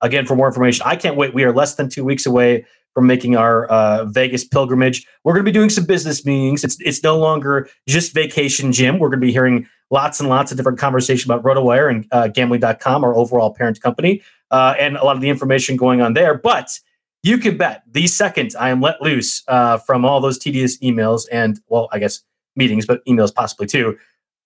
[0.00, 1.34] Again, for more information, I can't wait.
[1.34, 5.06] We are less than two weeks away from making our uh, Vegas pilgrimage.
[5.24, 6.64] We're going to be doing some business meetings.
[6.64, 8.98] It's it's no longer just vacation, Jim.
[8.98, 12.28] We're going to be hearing lots and lots of different conversation about RotoWire and uh,
[12.28, 16.34] Gambling.com, our overall parent company, uh, and a lot of the information going on there.
[16.36, 16.78] But
[17.22, 21.26] you can bet the second I am let loose uh, from all those tedious emails
[21.30, 22.22] and, well, I guess
[22.56, 23.96] meetings, but emails possibly too,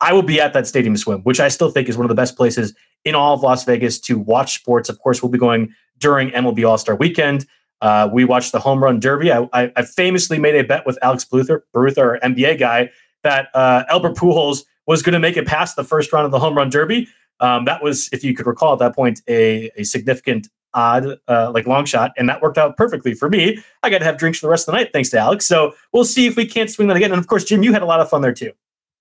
[0.00, 2.14] I will be at that stadium swim, which I still think is one of the
[2.14, 4.88] best places in all of Las Vegas to watch sports.
[4.88, 7.46] Of course, we'll be going during MLB All Star Weekend.
[7.80, 9.32] Uh, we watched the home run derby.
[9.32, 12.90] I, I, I, famously made a bet with Alex Bluther, Barutha, our NBA guy,
[13.22, 16.38] that uh, Albert Pujols was going to make it past the first round of the
[16.38, 17.06] home run derby.
[17.40, 21.50] Um, that was, if you could recall at that point, a, a significant odd, uh,
[21.50, 23.58] like long shot, and that worked out perfectly for me.
[23.82, 25.46] I got to have drinks for the rest of the night, thanks to Alex.
[25.46, 27.10] So we'll see if we can't swing that again.
[27.10, 28.52] And of course, Jim, you had a lot of fun there too.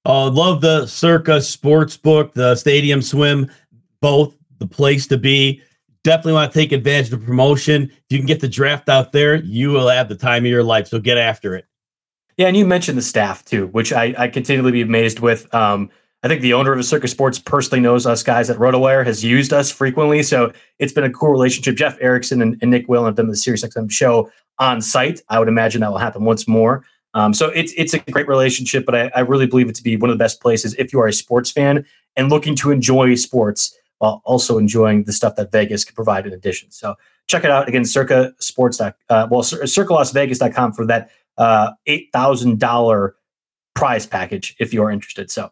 [0.05, 3.51] Oh, love the Circa Sports Book, the Stadium Swim,
[4.01, 5.61] both the place to be.
[6.03, 7.83] Definitely want to take advantage of the promotion.
[7.83, 10.63] If you can get the draft out there, you will have the time of your
[10.63, 10.87] life.
[10.87, 11.65] So get after it.
[12.37, 15.53] Yeah, and you mentioned the staff too, which I, I continually be amazed with.
[15.55, 15.89] Um,
[16.25, 19.53] I think the owner of Circa Sports personally knows us guys at RotoWire, has used
[19.53, 20.23] us frequently.
[20.23, 21.75] So it's been a cool relationship.
[21.75, 25.21] Jeff Erickson and, and Nick Will have done the SiriusXM show on site.
[25.29, 26.83] I would imagine that will happen once more.
[27.13, 29.97] Um, so it's it's a great relationship, but I, I, really believe it to be
[29.97, 31.85] one of the best places if you are a sports fan
[32.15, 36.33] and looking to enjoy sports while also enjoying the stuff that Vegas can provide in
[36.33, 36.71] addition.
[36.71, 36.95] So
[37.27, 38.81] check it out again, Circa Sports.
[38.81, 43.15] Uh, well, CircaLasVegas.com for that uh, eight thousand dollar
[43.75, 45.29] prize package if you are interested.
[45.29, 45.51] So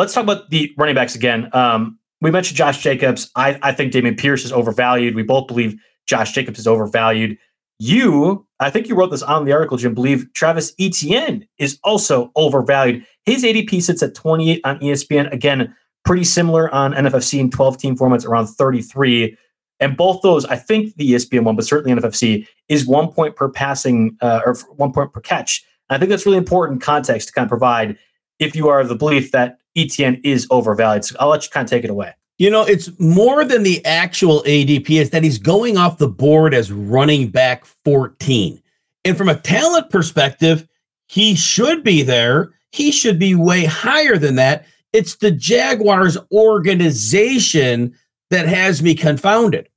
[0.00, 1.50] Let's talk about the running backs again.
[1.52, 3.30] Um, we mentioned Josh Jacobs.
[3.36, 5.14] I, I think Dameon Pierce is overvalued.
[5.14, 7.36] We both believe Josh Jacobs is overvalued.
[7.78, 12.32] You, I think you wrote this on the article, Jim, believe Travis Etienne is also
[12.34, 13.04] overvalued.
[13.26, 15.30] His ADP sits at 28 on ESPN.
[15.34, 19.36] Again, pretty similar on NFFC in 12 team formats, around 33.
[19.80, 23.50] And both those, I think the ESPN one, but certainly NFFC, is one point per
[23.50, 25.62] passing uh, or one point per catch.
[25.90, 27.98] And I think that's really important context to kind of provide
[28.38, 31.04] if you are of the belief that ETN is overvalued.
[31.04, 32.14] So I'll let you kind of take it away.
[32.38, 36.54] You know, it's more than the actual ADP, is that he's going off the board
[36.54, 38.60] as running back 14.
[39.04, 40.66] And from a talent perspective,
[41.06, 42.52] he should be there.
[42.70, 44.64] He should be way higher than that.
[44.92, 47.94] It's the Jaguars organization
[48.30, 49.68] that has me confounded.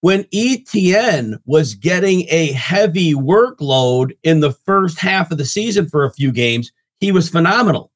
[0.00, 6.04] When ETN was getting a heavy workload in the first half of the season for
[6.04, 7.91] a few games, he was phenomenal.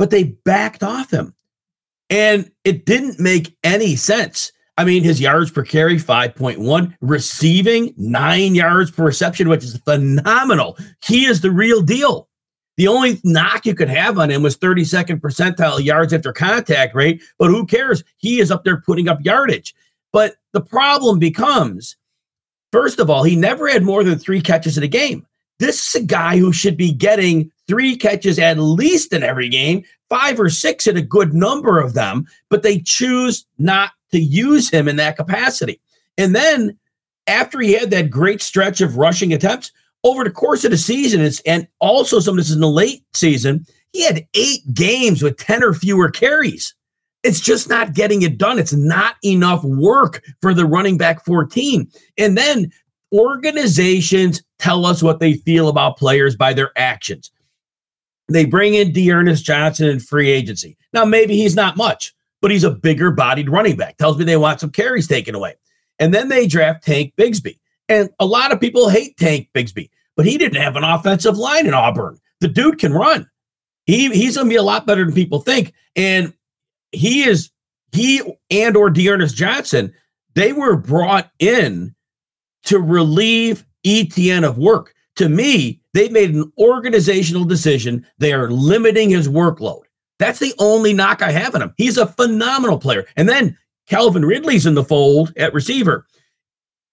[0.00, 1.34] But they backed off him.
[2.08, 4.50] And it didn't make any sense.
[4.78, 10.78] I mean, his yards per carry, 5.1, receiving nine yards per reception, which is phenomenal.
[11.04, 12.30] He is the real deal.
[12.78, 17.22] The only knock you could have on him was 32nd percentile yards after contact rate,
[17.38, 18.02] but who cares?
[18.16, 19.74] He is up there putting up yardage.
[20.14, 21.98] But the problem becomes
[22.72, 25.26] first of all, he never had more than three catches in a game.
[25.58, 29.84] This is a guy who should be getting three catches at least in every game,
[30.08, 34.68] five or six in a good number of them, but they choose not to use
[34.68, 35.80] him in that capacity.
[36.18, 36.76] And then
[37.28, 39.70] after he had that great stretch of rushing attempts
[40.02, 43.04] over the course of the season, and also some of this is in the late
[43.14, 46.74] season, he had eight games with 10 or fewer carries.
[47.22, 48.58] It's just not getting it done.
[48.58, 51.88] It's not enough work for the running back 14.
[52.18, 52.72] And then
[53.12, 57.30] organizations tell us what they feel about players by their actions.
[58.30, 60.76] They bring in D'Ernest Johnson in free agency.
[60.92, 63.96] Now, maybe he's not much, but he's a bigger bodied running back.
[63.96, 65.54] Tells me they want some carries taken away.
[65.98, 67.58] And then they draft Tank Bigsby.
[67.88, 71.66] And a lot of people hate Tank Bigsby, but he didn't have an offensive line
[71.66, 72.18] in Auburn.
[72.40, 73.28] The dude can run.
[73.84, 75.74] He, he's going to be a lot better than people think.
[75.96, 76.32] And
[76.92, 77.50] he is,
[77.92, 79.92] he and or D'Ernest Johnson,
[80.34, 81.94] they were brought in
[82.64, 84.94] to relieve ETN of work.
[85.16, 88.06] To me, they made an organizational decision.
[88.18, 89.82] They are limiting his workload.
[90.18, 91.74] That's the only knock I have on him.
[91.76, 93.06] He's a phenomenal player.
[93.16, 93.56] And then
[93.88, 96.06] Calvin Ridley's in the fold at receiver.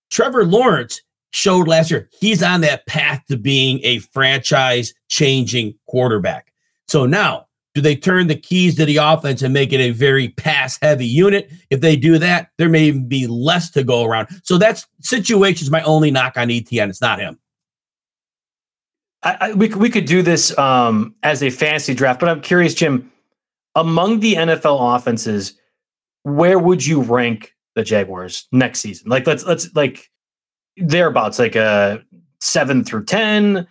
[0.09, 1.01] Trevor Lawrence
[1.31, 6.53] showed last year he's on that path to being a franchise changing quarterback.
[6.87, 10.29] So now do they turn the keys to the offense and make it a very
[10.29, 11.51] pass heavy unit?
[11.69, 14.29] If they do that, there may even be less to go around.
[14.43, 16.89] So that's situation's my only knock on ETN.
[16.89, 17.37] It's not him.
[19.27, 22.73] I, I, we we could do this um, as a fantasy draft, but I'm curious,
[22.73, 23.11] Jim.
[23.75, 25.53] Among the NFL offenses,
[26.23, 29.09] where would you rank the Jaguars next season?
[29.09, 30.09] Like let's let's like
[30.77, 32.01] thereabouts, like a
[32.39, 33.67] seven through ten,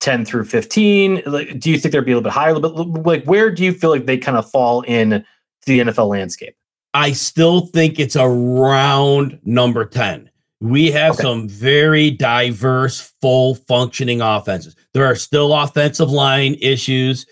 [0.00, 1.22] 10 through 15?
[1.26, 2.50] Like, do you think they'd be a little bit higher?
[2.50, 5.24] A little bit like where do you feel like they kind of fall in
[5.66, 6.54] the NFL landscape?
[6.92, 10.30] I still think it's around number 10.
[10.60, 11.22] We have okay.
[11.22, 14.74] some very diverse, full functioning offenses.
[14.94, 17.26] There are still offensive line issues.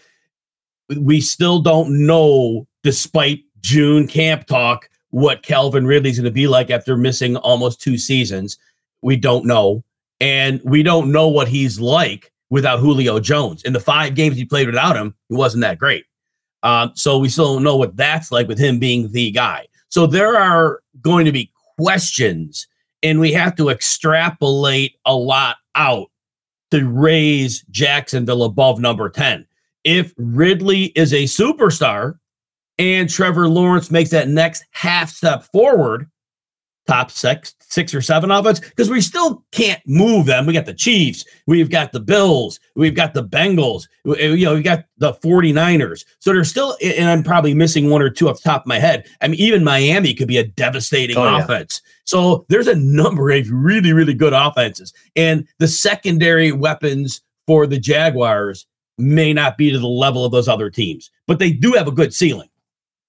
[0.97, 6.71] We still don't know, despite June camp talk, what Calvin Ridley's going to be like
[6.71, 8.59] after missing almost two seasons.
[9.03, 9.83] We don't know.
[10.21, 13.63] And we don't know what he's like without Julio Jones.
[13.65, 16.05] In the five games he played without him, he wasn't that great.
[16.63, 19.67] Um, so we still don't know what that's like with him being the guy.
[19.89, 22.67] So there are going to be questions,
[23.03, 26.11] and we have to extrapolate a lot out
[26.71, 29.47] to raise Jacksonville above number 10.
[29.85, 32.19] If Ridley is a superstar
[32.79, 36.11] and Trevor Lawrence makes that next half step forward,
[36.87, 40.47] top six, six or seven of us, because we still can't move them.
[40.47, 44.55] We got the Chiefs, we've got the Bills, we've got the Bengals, eh, you know,
[44.55, 46.05] we got the 49ers.
[46.21, 48.79] So they're still, and I'm probably missing one or two off the top of my
[48.79, 49.07] head.
[49.21, 51.83] I mean, even Miami could be a devastating oh, offense.
[51.85, 51.91] Yeah.
[52.05, 54.93] So there's a number of really, really good offenses.
[55.17, 58.67] And the secondary weapons for the Jaguars
[58.99, 61.93] may not be to the level of those other teams, but they do have a
[61.93, 62.49] good ceiling.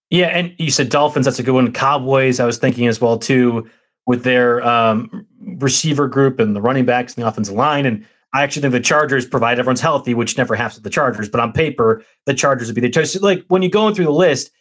[0.10, 1.26] Yeah, and you said Dolphins.
[1.26, 1.72] That's a good one.
[1.74, 2.39] Cowboys.
[2.39, 3.70] I was thinking as well too
[4.06, 7.86] with their um, receiver group and the running backs and the offensive line.
[7.86, 11.27] And I actually think the Chargers provide everyone's healthy, which never happens with the Chargers.
[11.27, 13.19] But on paper, the Chargers would be the choice.
[13.21, 14.52] Like when you're going through the list,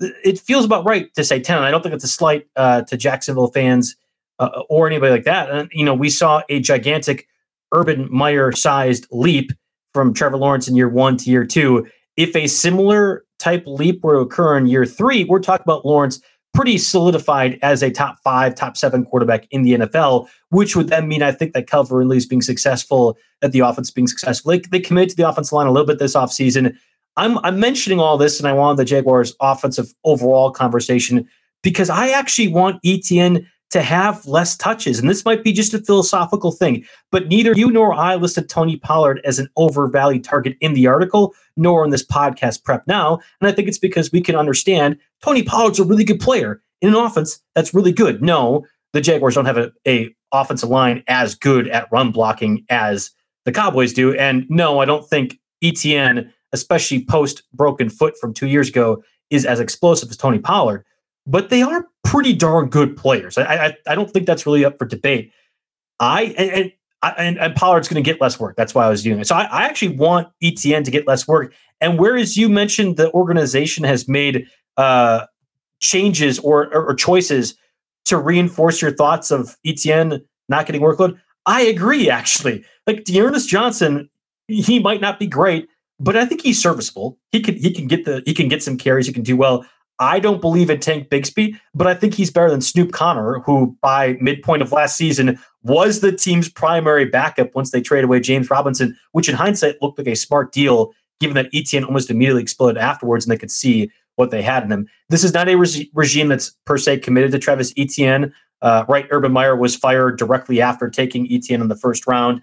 [0.00, 1.58] it feels about right to say ten.
[1.62, 3.96] I don't think it's a slight uh, to Jacksonville fans
[4.38, 5.50] uh, or anybody like that.
[5.50, 7.28] And you know, we saw a gigantic
[7.72, 9.52] Urban Meyer sized leap
[9.94, 11.86] from Trevor Lawrence in year one to year two.
[12.16, 16.20] If a similar type leap were to occur in year three, we're talking about Lawrence
[16.56, 21.06] pretty solidified as a top five, top seven quarterback in the NFL, which would then
[21.06, 24.52] mean I think that Calvin Ridley is being successful, that the offense being successful.
[24.52, 26.74] They, they committed to the offensive line a little bit this offseason.
[27.18, 31.28] I'm, I'm mentioning all this and I want the Jaguars offensive overall conversation
[31.62, 34.98] because I actually want ETN to have less touches.
[34.98, 38.76] And this might be just a philosophical thing, but neither you nor I listed Tony
[38.76, 43.18] Pollard as an overvalued target in the article, nor in this podcast prep now.
[43.40, 46.90] And I think it's because we can understand Tony Pollard's a really good player in
[46.90, 48.22] an offense that's really good.
[48.22, 53.10] No, the Jaguars don't have a, a offensive line as good at run blocking as
[53.44, 54.14] the Cowboys do.
[54.14, 59.44] And no, I don't think ETN, especially post broken foot from two years ago, is
[59.44, 60.84] as explosive as Tony Pollard.
[61.26, 63.36] But they are pretty darn good players.
[63.38, 65.32] I I, I don't think that's really up for debate.
[65.98, 66.72] I and,
[67.02, 68.56] and and, Pollard's going to get less work.
[68.56, 69.26] That's why I was doing it.
[69.26, 71.52] So I, I, actually want ETN to get less work.
[71.80, 74.46] And whereas you mentioned the organization has made
[74.76, 75.26] uh,
[75.80, 77.54] changes or, or, or choices
[78.06, 82.08] to reinforce your thoughts of ETN not getting workload, I agree.
[82.10, 84.08] Actually, like D'Ernest Johnson,
[84.48, 85.68] he might not be great,
[86.00, 87.18] but I think he's serviceable.
[87.32, 89.06] He can he can get the he can get some carries.
[89.06, 89.66] He can do well.
[89.98, 93.76] I don't believe in Tank Bigsby, but I think he's better than Snoop Conner, who
[93.80, 98.50] by midpoint of last season was the team's primary backup once they traded away James
[98.50, 102.76] Robinson, which in hindsight looked like a smart deal, given that ETN almost immediately exploded
[102.76, 104.88] afterwards and they could see what they had in him.
[105.08, 108.32] This is not a re- regime that's per se committed to Travis Etienne.
[108.62, 112.40] Uh, right, Urban Meyer was fired directly after taking Etienne in the first round,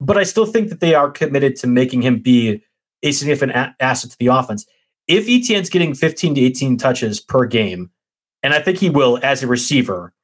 [0.00, 2.62] but I still think that they are committed to making him be
[3.02, 4.66] a significant a- asset to the offense
[5.10, 7.90] if Etienne's getting 15 to 18 touches per game,
[8.44, 10.14] and I think he will as a receiver,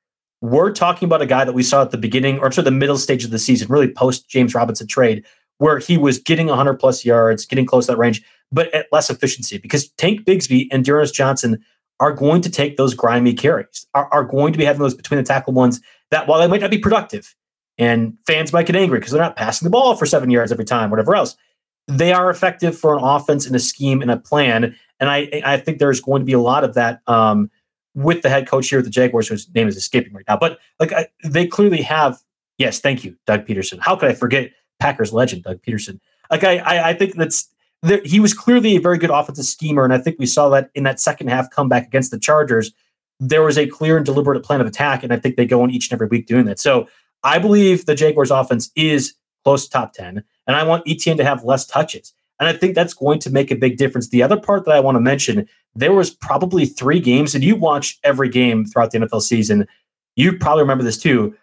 [0.41, 2.71] we're talking about a guy that we saw at the beginning or sort of the
[2.71, 5.25] middle stage of the season, really post James Robinson trade,
[5.59, 8.23] where he was getting 100 plus yards, getting close to that range,
[8.53, 11.65] but at less efficiency because Tank Bigsby and D'Ernest Johnson
[11.99, 15.19] are going to take those grimy carries, are, are going to be having those between
[15.19, 15.81] the tackle ones
[16.13, 17.35] that while they might not be productive,
[17.77, 20.65] and fans might get angry because they're not passing the ball for seven yards every
[20.65, 21.37] time, whatever else
[21.89, 24.77] they are effective for an offense and a scheme and a plan.
[25.01, 27.51] And I I think there's going to be a lot of that um,
[27.95, 30.37] with the head coach here at the Jaguars, whose name is escaping right now.
[30.37, 32.19] But like I, they clearly have.
[32.59, 33.79] Yes, thank you, Doug Pederson.
[33.81, 36.01] How could I forget Packers legend Doug Pederson?
[36.31, 37.49] Like I I, I think that's
[38.05, 40.85] he was clearly a very good offensive schemer, and I think we saw that in
[40.85, 42.73] that second half comeback against the Chargers.
[43.21, 45.71] There was a clear and deliberate plan of attack, and I think they go on
[45.71, 46.59] each and every week doing that.
[46.59, 46.89] So
[47.23, 49.15] I believe the Jaguars' offense is
[49.47, 52.13] close to top ten and I want ETN to have less touches.
[52.39, 54.09] And I think that's going to make a big difference.
[54.09, 57.57] The other part that I want to mention, there was probably three games, and you
[57.57, 59.67] watch every game throughout the NFL season.
[60.17, 61.35] You probably remember this too,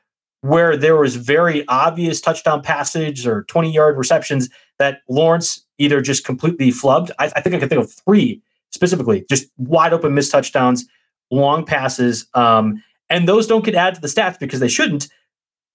[0.42, 6.26] where there was very obvious touchdown passage or 20 yard receptions that Lawrence either just
[6.26, 7.10] completely flubbed.
[7.18, 8.42] I, I think I can think of three
[8.72, 10.86] specifically, just wide open missed touchdowns,
[11.32, 12.28] long passes.
[12.34, 15.08] Um, and those don't get added to the stats because they shouldn't.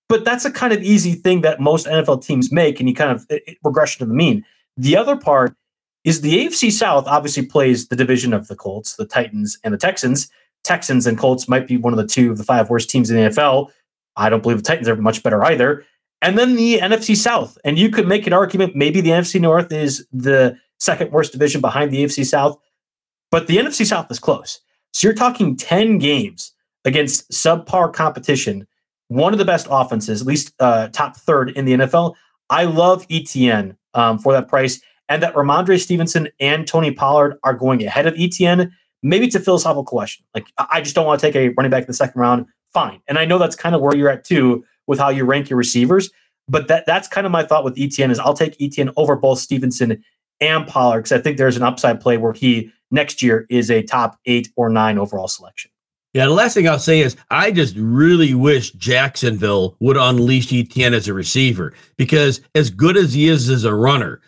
[0.09, 3.11] But that's a kind of easy thing that most NFL teams make, and you kind
[3.11, 4.44] of it, it, regression to the mean.
[4.76, 5.54] The other part
[6.04, 9.78] is the AFC South obviously plays the division of the Colts, the Titans, and the
[9.78, 10.30] Texans.
[10.64, 13.16] Texans and Colts might be one of the two of the five worst teams in
[13.16, 13.70] the NFL.
[14.16, 15.84] I don't believe the Titans are much better either.
[16.22, 17.59] And then the NFC South.
[17.64, 21.61] And you could make an argument maybe the NFC North is the second worst division
[21.61, 22.59] behind the AFC South,
[23.30, 24.61] but the NFC South is close.
[24.92, 26.52] So you're talking 10 games
[26.84, 28.66] against subpar competition
[29.09, 32.14] one of the best offenses, at least uh, top third in the NFL.
[32.50, 37.54] I love ETN um, for that price, and that Rhamondre Stevenson and Tony Pollard are
[37.54, 38.70] going ahead of ETN.
[39.02, 40.24] Maybe it's a philosophical question.
[40.34, 42.46] Like I just don't want to take a running back in the second round.
[42.72, 45.50] Fine, and I know that's kind of where you're at too with how you rank
[45.50, 46.11] your receivers.
[46.48, 49.38] But that that's kind of my thought with ETN is I'll take ETN over both
[49.38, 50.02] Stevenson
[50.40, 53.82] and Pollard because I think there's an upside play where he next year is a
[53.82, 55.70] top eight or nine overall selection.
[56.14, 60.94] Yeah, the last thing I'll say is I just really wish Jacksonville would unleash Etienne
[60.94, 64.20] as a receiver because as good as he is as a runner,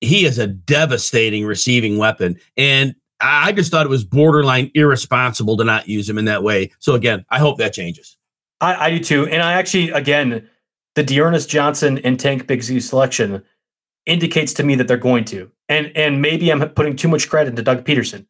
[0.00, 2.38] he is a devastating receiving weapon.
[2.56, 6.72] And I just thought it was borderline irresponsible to not use him in that way.
[6.80, 8.16] So again, I hope that changes.
[8.60, 9.26] I, I do too.
[9.26, 10.48] And I actually, again,
[10.94, 13.42] the D'Ernest Johnson and Tank Big Bigsby selection
[14.06, 15.50] indicates to me that they're going to.
[15.68, 18.26] And and maybe I'm putting too much credit to Doug Pederson.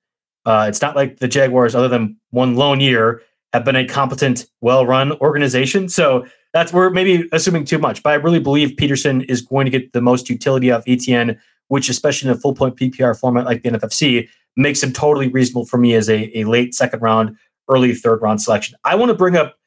[0.49, 3.21] Uh, it's not like the Jaguars, other than one lone year,
[3.53, 5.91] have been a competent, well-run organization.
[5.91, 8.03] So that's we're maybe assuming too much.
[8.03, 11.39] But I really believe Pederson is going to get the most utility of ETN,
[11.69, 14.27] which, especially in a full point PPR format like the NFFC,
[14.57, 17.37] makes him totally reasonable for me as a, a late second round,
[17.69, 18.75] early third round selection.
[18.85, 19.59] I want to bring up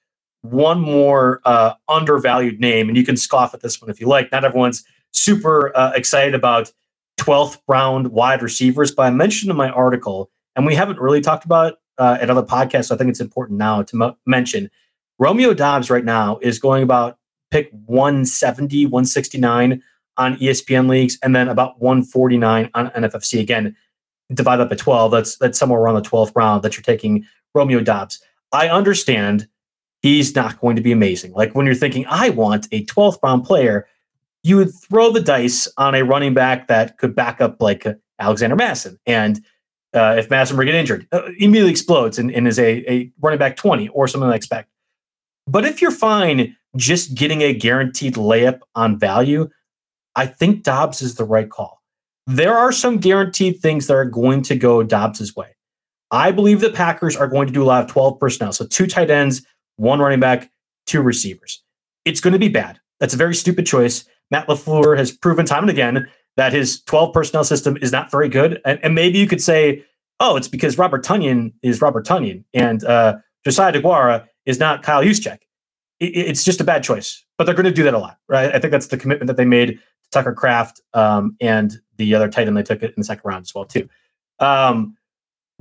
[0.42, 4.32] one more uh, undervalued name, and you can scoff at this one if you like.
[4.32, 6.74] Not everyone's super uh, excited about
[7.20, 11.46] 12th round wide receivers, but I mentioned in my article and we haven't really talked
[11.46, 12.86] about uh, at other podcasts.
[12.86, 14.70] So I think it's important now to mo- mention
[15.20, 17.18] Romeo Doubs right now is going about
[17.52, 19.84] pick 170, 169
[20.18, 23.40] on ESPN leagues, and then about 149 on NFFC.
[23.40, 23.76] Again,
[24.34, 25.12] divide up by 12.
[25.12, 28.22] That's that's somewhere around the 12th round that you're taking Romeo Doubs.
[28.52, 29.48] I understand
[30.02, 31.34] he's not going to be amazing.
[31.34, 33.88] Like when you're thinking, I want a 12th round player,
[34.44, 37.86] you would throw the dice on a running back that could back up like
[38.20, 39.00] Alexander Mattison.
[39.06, 39.42] And
[39.94, 43.40] uh, if Mattison were get injured, uh, immediately explodes and, and is a, a running
[43.40, 44.68] back 20 or something like that.
[45.48, 49.50] But if you're fine just getting a guaranteed layup on value,
[50.16, 51.82] I think Doubs is the right call.
[52.28, 55.56] There are some guaranteed things that are going to go Doubs's way.
[56.12, 58.54] I believe the Packers are going to do a lot of 12 personnel.
[58.54, 59.46] So two tight ends,
[59.78, 60.52] one running back,
[60.86, 61.64] two receivers.
[62.06, 62.80] It's going to be bad.
[63.00, 64.06] That's a very stupid choice.
[64.30, 66.08] Matt LaFleur has proven time and again
[66.38, 68.62] that his 12 personnel system is not very good.
[68.66, 69.84] And, and maybe you could say,
[70.20, 75.04] oh, it's because Robert Tonyan is Robert Tonyan and uh, Josiah DeGuara is not Kyle
[75.04, 75.40] Juszczyk.
[76.00, 77.24] It, it's just a bad choice.
[77.38, 78.54] But they're going to do that a lot, right?
[78.54, 82.30] I think that's the commitment that they made to Tucker Kraft um, and the other
[82.30, 83.90] tight end they took it in the second round as well, too.
[84.40, 84.96] Um,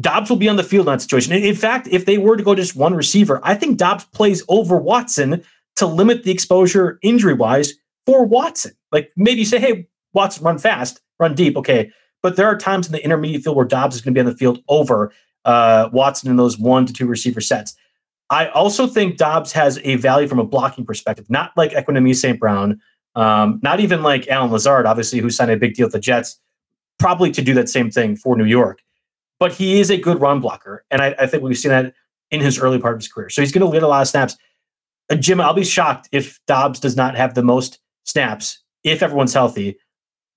[0.00, 1.32] Doubs will be on the field in that situation.
[1.32, 4.76] In fact, if they were to go just one receiver, I think Doubs plays over
[4.76, 5.42] Watson
[5.76, 7.74] to limit the exposure injury wise
[8.06, 8.72] for Watson.
[8.92, 11.56] Like maybe say, hey, Watson, run fast, run deep.
[11.56, 11.90] Okay.
[12.22, 14.30] But there are times in the intermediate field where Doubs is going to be on
[14.30, 15.12] the field over
[15.44, 17.74] uh, Watson in those one to two receiver sets.
[18.28, 22.38] I also think Doubs has a value from a blocking perspective, not like Equanimeous St.
[22.38, 22.80] Brown,
[23.16, 26.38] um, not even like Allen Lazard, obviously, who signed a big deal with the Jets,
[26.98, 28.82] probably to do that same thing for New York
[29.40, 30.84] but he is a good run blocker.
[30.92, 31.94] And I, I think we've seen that
[32.30, 33.30] in his early part of his career.
[33.30, 34.36] So he's going to get a lot of snaps.
[35.10, 39.34] Uh, Jim, I'll be shocked if Doubs does not have the most snaps, if everyone's
[39.34, 39.78] healthy,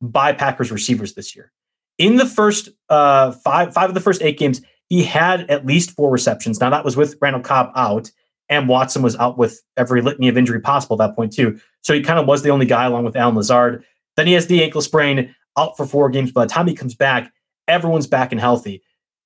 [0.02, 1.52] by Packers receivers this year.
[1.98, 5.92] In the first uh, five, five of the first eight games, he had at least
[5.92, 6.60] four receptions.
[6.60, 8.12] Now that was with Randall Cobb out,
[8.50, 11.60] and Watson was out with every litany of injury possible at that point too.
[11.82, 13.84] So he kind of was the only guy along with Allen Lazard.
[14.18, 16.32] Then he has the ankle sprain, out for four games.
[16.32, 17.32] By the time he comes back,
[17.68, 18.82] everyone's back and healthy.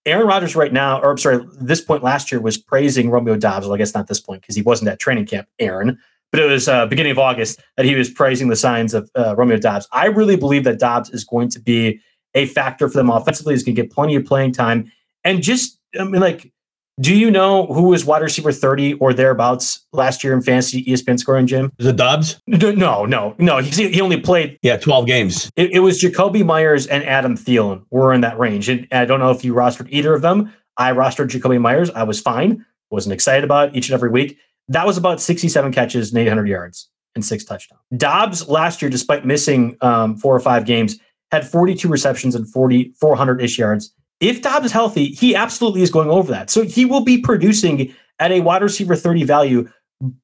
[0.05, 3.65] Aaron Rodgers right now, or I'm sorry, this point last year was praising Romeo Doubs.
[3.65, 5.99] Well, I guess not this point because he wasn't at training camp, Aaron,
[6.31, 9.35] but it was uh, beginning of August that he was praising the signs of uh,
[9.35, 9.87] Romeo Doubs.
[9.91, 11.99] I really believe that Doubs is going to be
[12.33, 13.53] a factor for them offensively.
[13.53, 14.91] He's going to get plenty of playing time,
[15.23, 16.51] and just I mean, like
[16.99, 21.19] do you know who was wide receiver 30 or thereabouts last year in fantasy ESPN
[21.19, 21.71] scoring, Jim?
[21.77, 22.41] Is it Doubs?
[22.47, 23.59] No, no, no.
[23.59, 24.57] He, he only played.
[24.63, 25.51] Yeah, 12 games.
[25.55, 28.67] It, it, was Jakobi Meyers and Adam Thielen were in that range.
[28.67, 30.51] And I don't know if you rostered either of them.
[30.75, 31.91] I rostered Jakobi Meyers.
[31.91, 32.65] I was fine.
[32.89, 34.39] Wasn't excited about each and every week.
[34.69, 37.81] That was about 67 catches and 800 yards and six touchdowns.
[37.95, 40.99] Doubs last year, despite missing um, four or five games,
[41.31, 45.91] had 42 receptions and 40, 400 ish yards if Doubs is healthy, he absolutely is
[45.91, 46.49] going over that.
[46.49, 49.69] So he will be producing at a wide receiver 30 value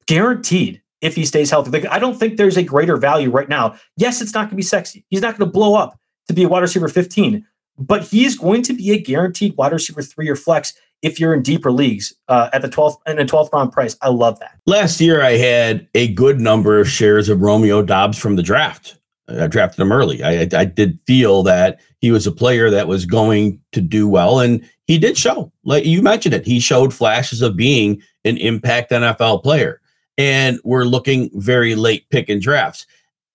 [0.06, 1.70] guaranteed if he stays healthy.
[1.70, 3.76] Like, I don't think there's a greater value right now.
[3.96, 5.04] Yes, it's not going to be sexy.
[5.10, 7.46] He's not going to blow up to be a wide receiver 15,
[7.78, 10.74] but he's going to be a guaranteed wide receiver three or flex
[11.04, 13.94] if you're in deeper leagues uh, at the 12th and the 12th round price.
[14.00, 14.58] I love that.
[14.66, 18.96] Last year, I had a good number of shares of Romeo Doubs from the draft.
[19.28, 20.22] I drafted him early.
[20.22, 24.40] I, I did feel that he was a player that was going to do well,
[24.40, 25.52] and he did show.
[25.62, 29.80] Like you mentioned it, he showed flashes of being an impact NFL player.
[30.16, 32.86] And we're looking very late pick and drafts.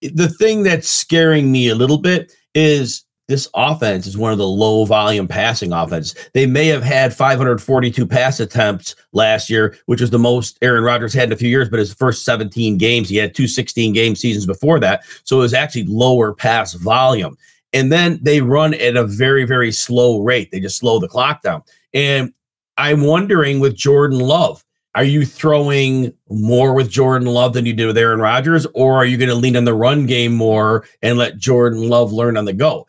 [0.02, 4.48] The thing that's scaring me a little bit is this offense is one of the
[4.48, 6.16] low volume passing offenses.
[6.34, 11.14] They may have had 542 pass attempts last year, which was the most Aaron Rodgers
[11.14, 14.16] had in a few years, but his first 17 games, he had two 16 game
[14.16, 15.04] seasons before that.
[15.26, 17.38] So it was actually lower pass volume.
[17.72, 20.50] And then they run at a very, very slow rate.
[20.52, 21.62] They just slow the clock down.
[21.94, 22.34] And
[22.78, 24.66] I'm wondering with Jordan Love,
[24.96, 29.06] are you throwing more with Jordan Love than you did with Aaron Rodgers, or are
[29.06, 32.46] you going to lean on the run game more and let Jordan Love learn on
[32.46, 32.88] the go?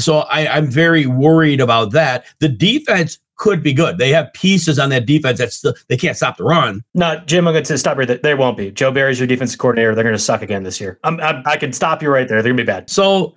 [0.00, 2.24] So I, I'm very worried about that.
[2.40, 3.96] The defense could be good.
[3.98, 6.84] They have pieces on that defense that still they can't stop the run.
[6.94, 8.18] No, Jim, I'm going to stop right there.
[8.18, 8.70] They won't be.
[8.70, 9.94] Joe Barry's your defensive coordinator.
[9.94, 10.98] They're going to suck again this year.
[11.04, 12.42] I'm, I'm, i can stop you right there.
[12.42, 12.90] They're going to be bad.
[12.90, 13.34] So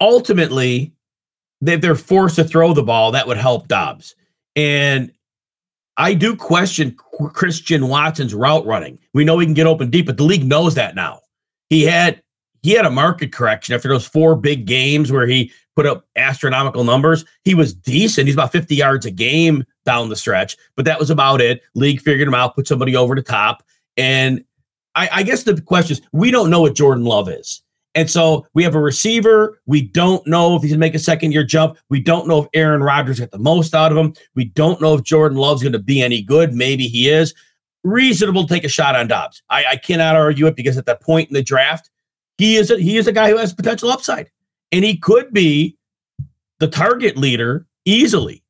[0.00, 0.92] ultimately,
[1.62, 4.14] if they're forced to throw the ball, that would help Doubs.
[4.56, 5.10] And
[5.96, 6.94] I do question
[7.32, 8.98] Christian Watson's route running.
[9.14, 11.20] We know he can get open deep, but the league knows that now.
[11.70, 12.22] He had
[12.66, 16.82] he had a market correction after those four big games where he put up astronomical
[16.82, 17.24] numbers.
[17.44, 18.26] He was decent.
[18.26, 21.62] He's about 50 yards a game down the stretch, but that was about it.
[21.76, 23.62] League figured him out, put somebody over the top.
[23.96, 24.44] And
[24.96, 27.62] I, I guess the question is we don't know what Jordan Love is.
[27.94, 29.60] And so we have a receiver.
[29.66, 31.78] We don't know if he's going to make a second year jump.
[31.88, 34.12] We don't know if Aaron Rodgers got the most out of him.
[34.34, 36.52] We don't know if Jordan Love's going to be any good.
[36.52, 37.32] Maybe he is.
[37.84, 39.40] Reasonable to take a shot on Doubs.
[39.50, 41.90] I, I cannot argue it because at that point in the draft,
[42.38, 44.30] he is a, he is a guy who has potential upside,
[44.72, 45.76] and he could be
[46.58, 48.42] the target leader easily.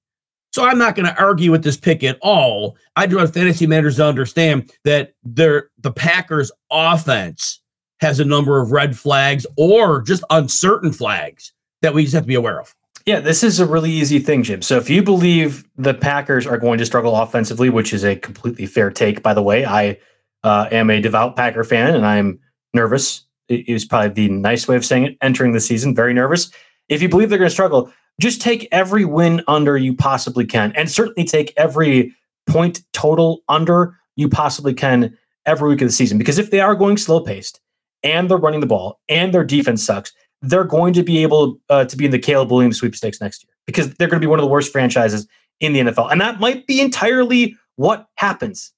[0.53, 2.78] So I'm not going to argue with this pick at all.
[2.97, 7.61] I just want fantasy managers to understand that they're, the Packers offense
[8.01, 12.28] has a number of red flags or just uncertain flags that we just have to
[12.28, 12.74] be aware of.
[13.05, 14.62] Yeah, this is a really easy thing, Jim.
[14.62, 18.64] So if you believe the Packers are going to struggle offensively, which is a completely
[18.64, 19.99] fair take, by the way, I
[20.43, 22.41] uh, am a devout Packer fan and I'm
[22.72, 23.26] nervous.
[23.49, 25.19] Is probably the nice way of saying it.
[25.21, 26.51] Entering the season, very nervous.
[26.89, 30.73] If you believe they're going to struggle, just take every win under you possibly can,
[30.73, 32.15] and certainly take every
[32.47, 36.19] point total under you possibly can every week of the season.
[36.19, 37.61] Because if they are going slow paced
[38.03, 41.85] and they're running the ball and their defense sucks, they're going to be able uh,
[41.85, 44.39] to be in the Caleb Williams sweepstakes next year because they're going to be one
[44.39, 45.27] of the worst franchises
[45.61, 46.11] in the NFL.
[46.11, 48.73] And that might be entirely what happens.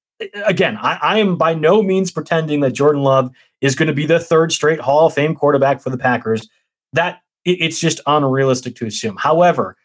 [0.45, 4.07] Again, I, I am by no means pretending that Jordan Love is going to be
[4.07, 6.49] the third straight Hall of Fame quarterback for the Packers.
[6.93, 9.17] That it, it's just unrealistic to assume.
[9.17, 9.77] However,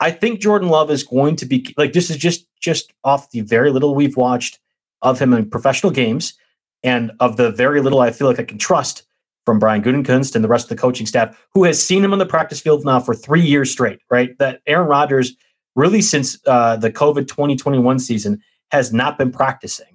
[0.00, 3.40] I think Jordan Love is going to be like this is just just off the
[3.40, 4.58] very little we've watched
[5.00, 6.34] of him in professional games
[6.82, 9.04] and of the very little I feel like I can trust
[9.44, 12.18] from Brian Gutekunst and the rest of the coaching staff, who has seen him on
[12.18, 14.36] the practice field now for three years straight, right?
[14.38, 15.34] That Aaron Rodgers,
[15.74, 19.91] really since uh, the COVID 2021 season, has not been practicing.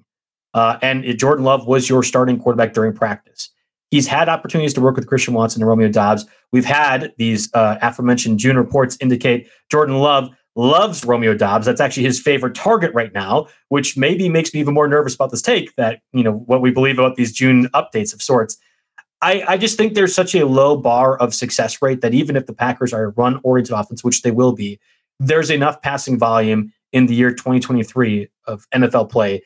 [0.58, 3.52] Uh, and Jordan Love was your starting quarterback during practice.
[3.92, 6.26] He's had opportunities to work with Christian Watson and Romeo Doubs.
[6.52, 11.68] We've had these uh, aforementioned June reports indicate Jordan Love loves Romeo Doubs.
[11.68, 15.30] That's actually his favorite target right now, which maybe makes me even more nervous about
[15.30, 18.58] this take that, you know, what we believe about these June updates of sorts.
[19.22, 22.48] I, I just think there's such a low bar of success rate that even if
[22.48, 24.80] the Packers are a run oriented offense, which they will be,
[25.20, 29.44] there's enough passing volume in the year 2023 of NFL play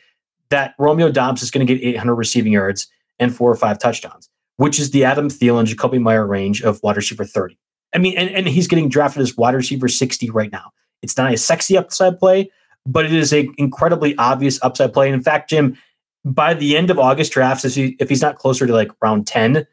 [0.51, 2.87] that Romeo Doubs is going to get 800 receiving yards
[3.19, 6.97] and four or five touchdowns, which is the Adam Thielen, Jakobi Meyer range of wide
[6.97, 7.57] receiver 30.
[7.93, 10.71] I mean, and, and he's getting drafted as wide receiver 60 right now.
[11.01, 12.51] It's not a sexy upside play,
[12.85, 15.07] but it is an incredibly obvious upside play.
[15.07, 15.77] And in fact, Jim,
[16.23, 19.27] by the end of August drafts, if, he, if he's not closer to like round
[19.27, 19.65] 10,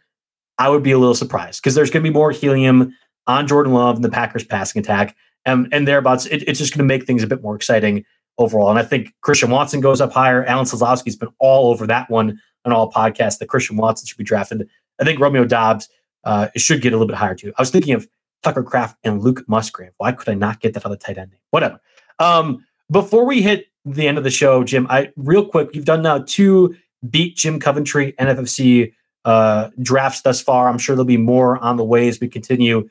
[0.59, 2.95] I would be a little surprised because there's going to be more helium
[3.27, 5.15] on Jordan Love and the Packers passing attack.
[5.45, 8.05] And, and thereabouts, it, it's just going to make things a bit more exciting
[8.39, 8.71] overall.
[8.71, 10.45] And I think Christian Watson goes up higher.
[10.45, 14.25] Alan Seslowsky's been all over that one on all podcasts that Christian Watson should be
[14.25, 14.69] drafted.
[15.01, 15.89] I think Romeo Doubs
[16.25, 17.53] uh, should get a little bit higher too.
[17.59, 18.09] I was thinking of
[18.43, 19.93] Tucker Kraft and Luke Musgrave.
[19.99, 21.41] Why could I not get that other tight end name?
[21.51, 21.81] Whatever.
[22.19, 26.03] Um, before we hit the end of the show, Jim, I real quick, you've done
[26.03, 26.77] now two
[27.09, 28.93] beat Jim Coventry NFFC
[29.25, 30.69] uh, drafts thus far.
[30.69, 32.89] I'm sure there'll be more on the way as we continue.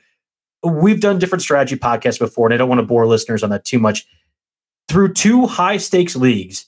[0.64, 3.64] We've done different strategy podcasts before, and I don't want to bore listeners on that
[3.64, 4.06] too much.
[4.90, 6.66] Through two high stakes leagues,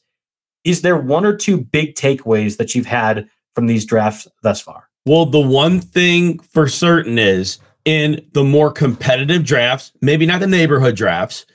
[0.63, 4.89] is there one or two big takeaways that you've had from these drafts thus far?
[5.05, 10.47] Well, the one thing for certain is in the more competitive drafts, maybe not the
[10.47, 11.45] neighborhood drafts,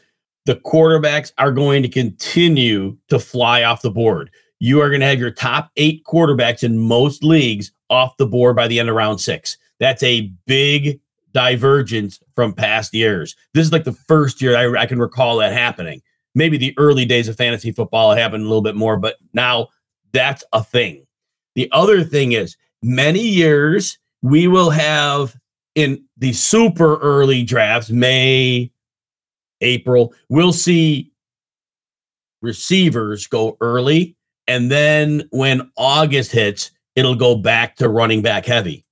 [0.46, 4.30] the quarterbacks are going to continue to fly off the board.
[4.58, 8.56] You are going to have your top eight quarterbacks in most leagues off the board
[8.56, 9.58] by the end of round six.
[9.80, 11.00] That's a big
[11.32, 13.36] divergence from past years.
[13.52, 16.00] This is like the first year I, I can recall that happening.
[16.34, 19.68] Maybe the early days of fantasy football happened a little bit more, but now
[20.12, 21.06] that's a thing.
[21.54, 25.36] The other thing is, many years we will have
[25.74, 28.70] in the super early drafts, May,
[29.60, 31.12] April, we'll see
[32.42, 34.16] receivers go early.
[34.46, 38.84] And then when August hits, it'll go back to running back heavy.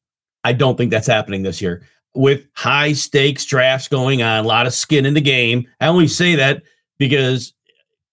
[0.45, 1.87] I don't think that's happening this year.
[2.15, 5.69] With high stakes drafts going on, a lot of skin in the game.
[5.81, 6.63] I only say that
[7.03, 7.53] because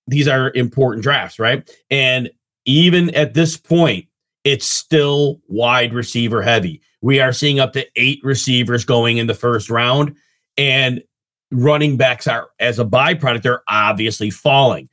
[0.08, 1.70] these are important drafts, right?
[1.92, 2.32] And
[2.66, 4.08] even at this point,
[4.44, 6.82] it's still wide receiver heavy.
[7.02, 10.16] We are seeing up to eight receivers going in the first round.
[10.58, 11.04] And
[11.52, 14.90] running backs are, as a byproduct, they're obviously falling.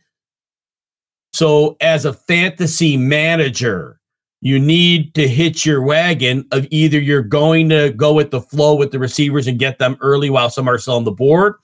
[1.32, 3.98] So, as a fantasy manager,
[4.42, 8.74] you need to hitch your wagon of either you're going to go with the flow
[8.74, 11.54] with the receivers and get them early while some are still on the board,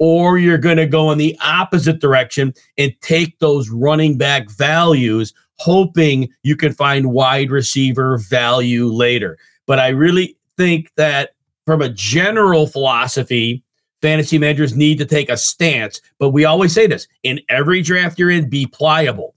[0.00, 5.32] or you're going to go in the opposite direction and take those running back values,
[5.58, 9.38] hoping you can find wide receiver value later.
[9.66, 11.34] But I really think that
[11.66, 13.62] from a general philosophy,
[14.00, 16.00] fantasy managers need to take a stance.
[16.18, 19.34] But we always say this in every draft you're in, be pliable.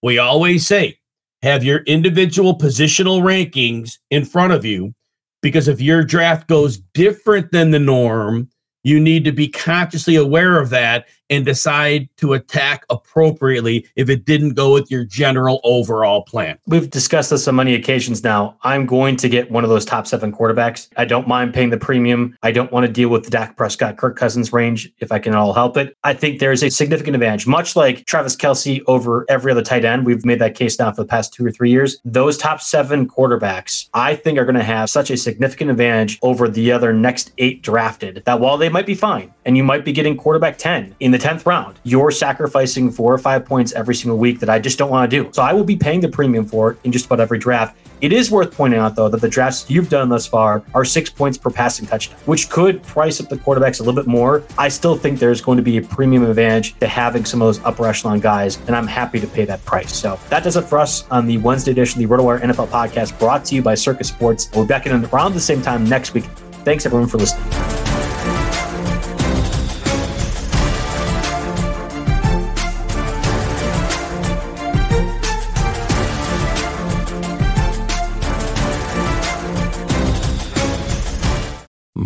[0.00, 1.00] We always say,
[1.42, 4.94] have your individual positional rankings in front of you
[5.42, 8.48] because if your draft goes different than the norm,
[8.82, 14.24] you need to be consciously aware of that and decide to attack appropriately if it
[14.24, 16.58] didn't go with your general overall plan.
[16.66, 18.56] We've discussed this on many occasions now.
[18.62, 20.88] I'm going to get one of those top seven quarterbacks.
[20.96, 22.36] I don't mind paying the premium.
[22.42, 25.34] I don't want to deal with the Dak Prescott, Kirk Cousins range if I can
[25.34, 25.96] all help it.
[26.04, 30.06] I think there's a significant advantage, much like Travis Kelce over every other tight end.
[30.06, 31.98] We've made that case now for the past two or three years.
[32.04, 36.48] Those top seven quarterbacks, I think, are going to have such a significant advantage over
[36.48, 39.92] the other next eight drafted that while they might be fine and you might be
[39.92, 44.18] getting quarterback 10 in the 10th round, you're sacrificing four or five points every single
[44.18, 45.30] week that I just don't want to do.
[45.32, 47.76] So I will be paying the premium for it in just about every draft.
[48.00, 51.10] It is worth pointing out, though, that the drafts you've done thus far are six
[51.10, 54.44] points per passing touchdown, which could price up the quarterbacks a little bit more.
[54.56, 57.64] I still think there's going to be a premium advantage to having some of those
[57.64, 59.92] upper echelon guys, and I'm happy to pay that price.
[59.92, 63.18] So that does it for us on the Wednesday edition of the RotoWire NFL podcast
[63.18, 64.48] brought to you by Circa Sports.
[64.54, 66.24] We'll be back in around the same time next week.
[66.64, 67.87] Thanks, everyone, for listening.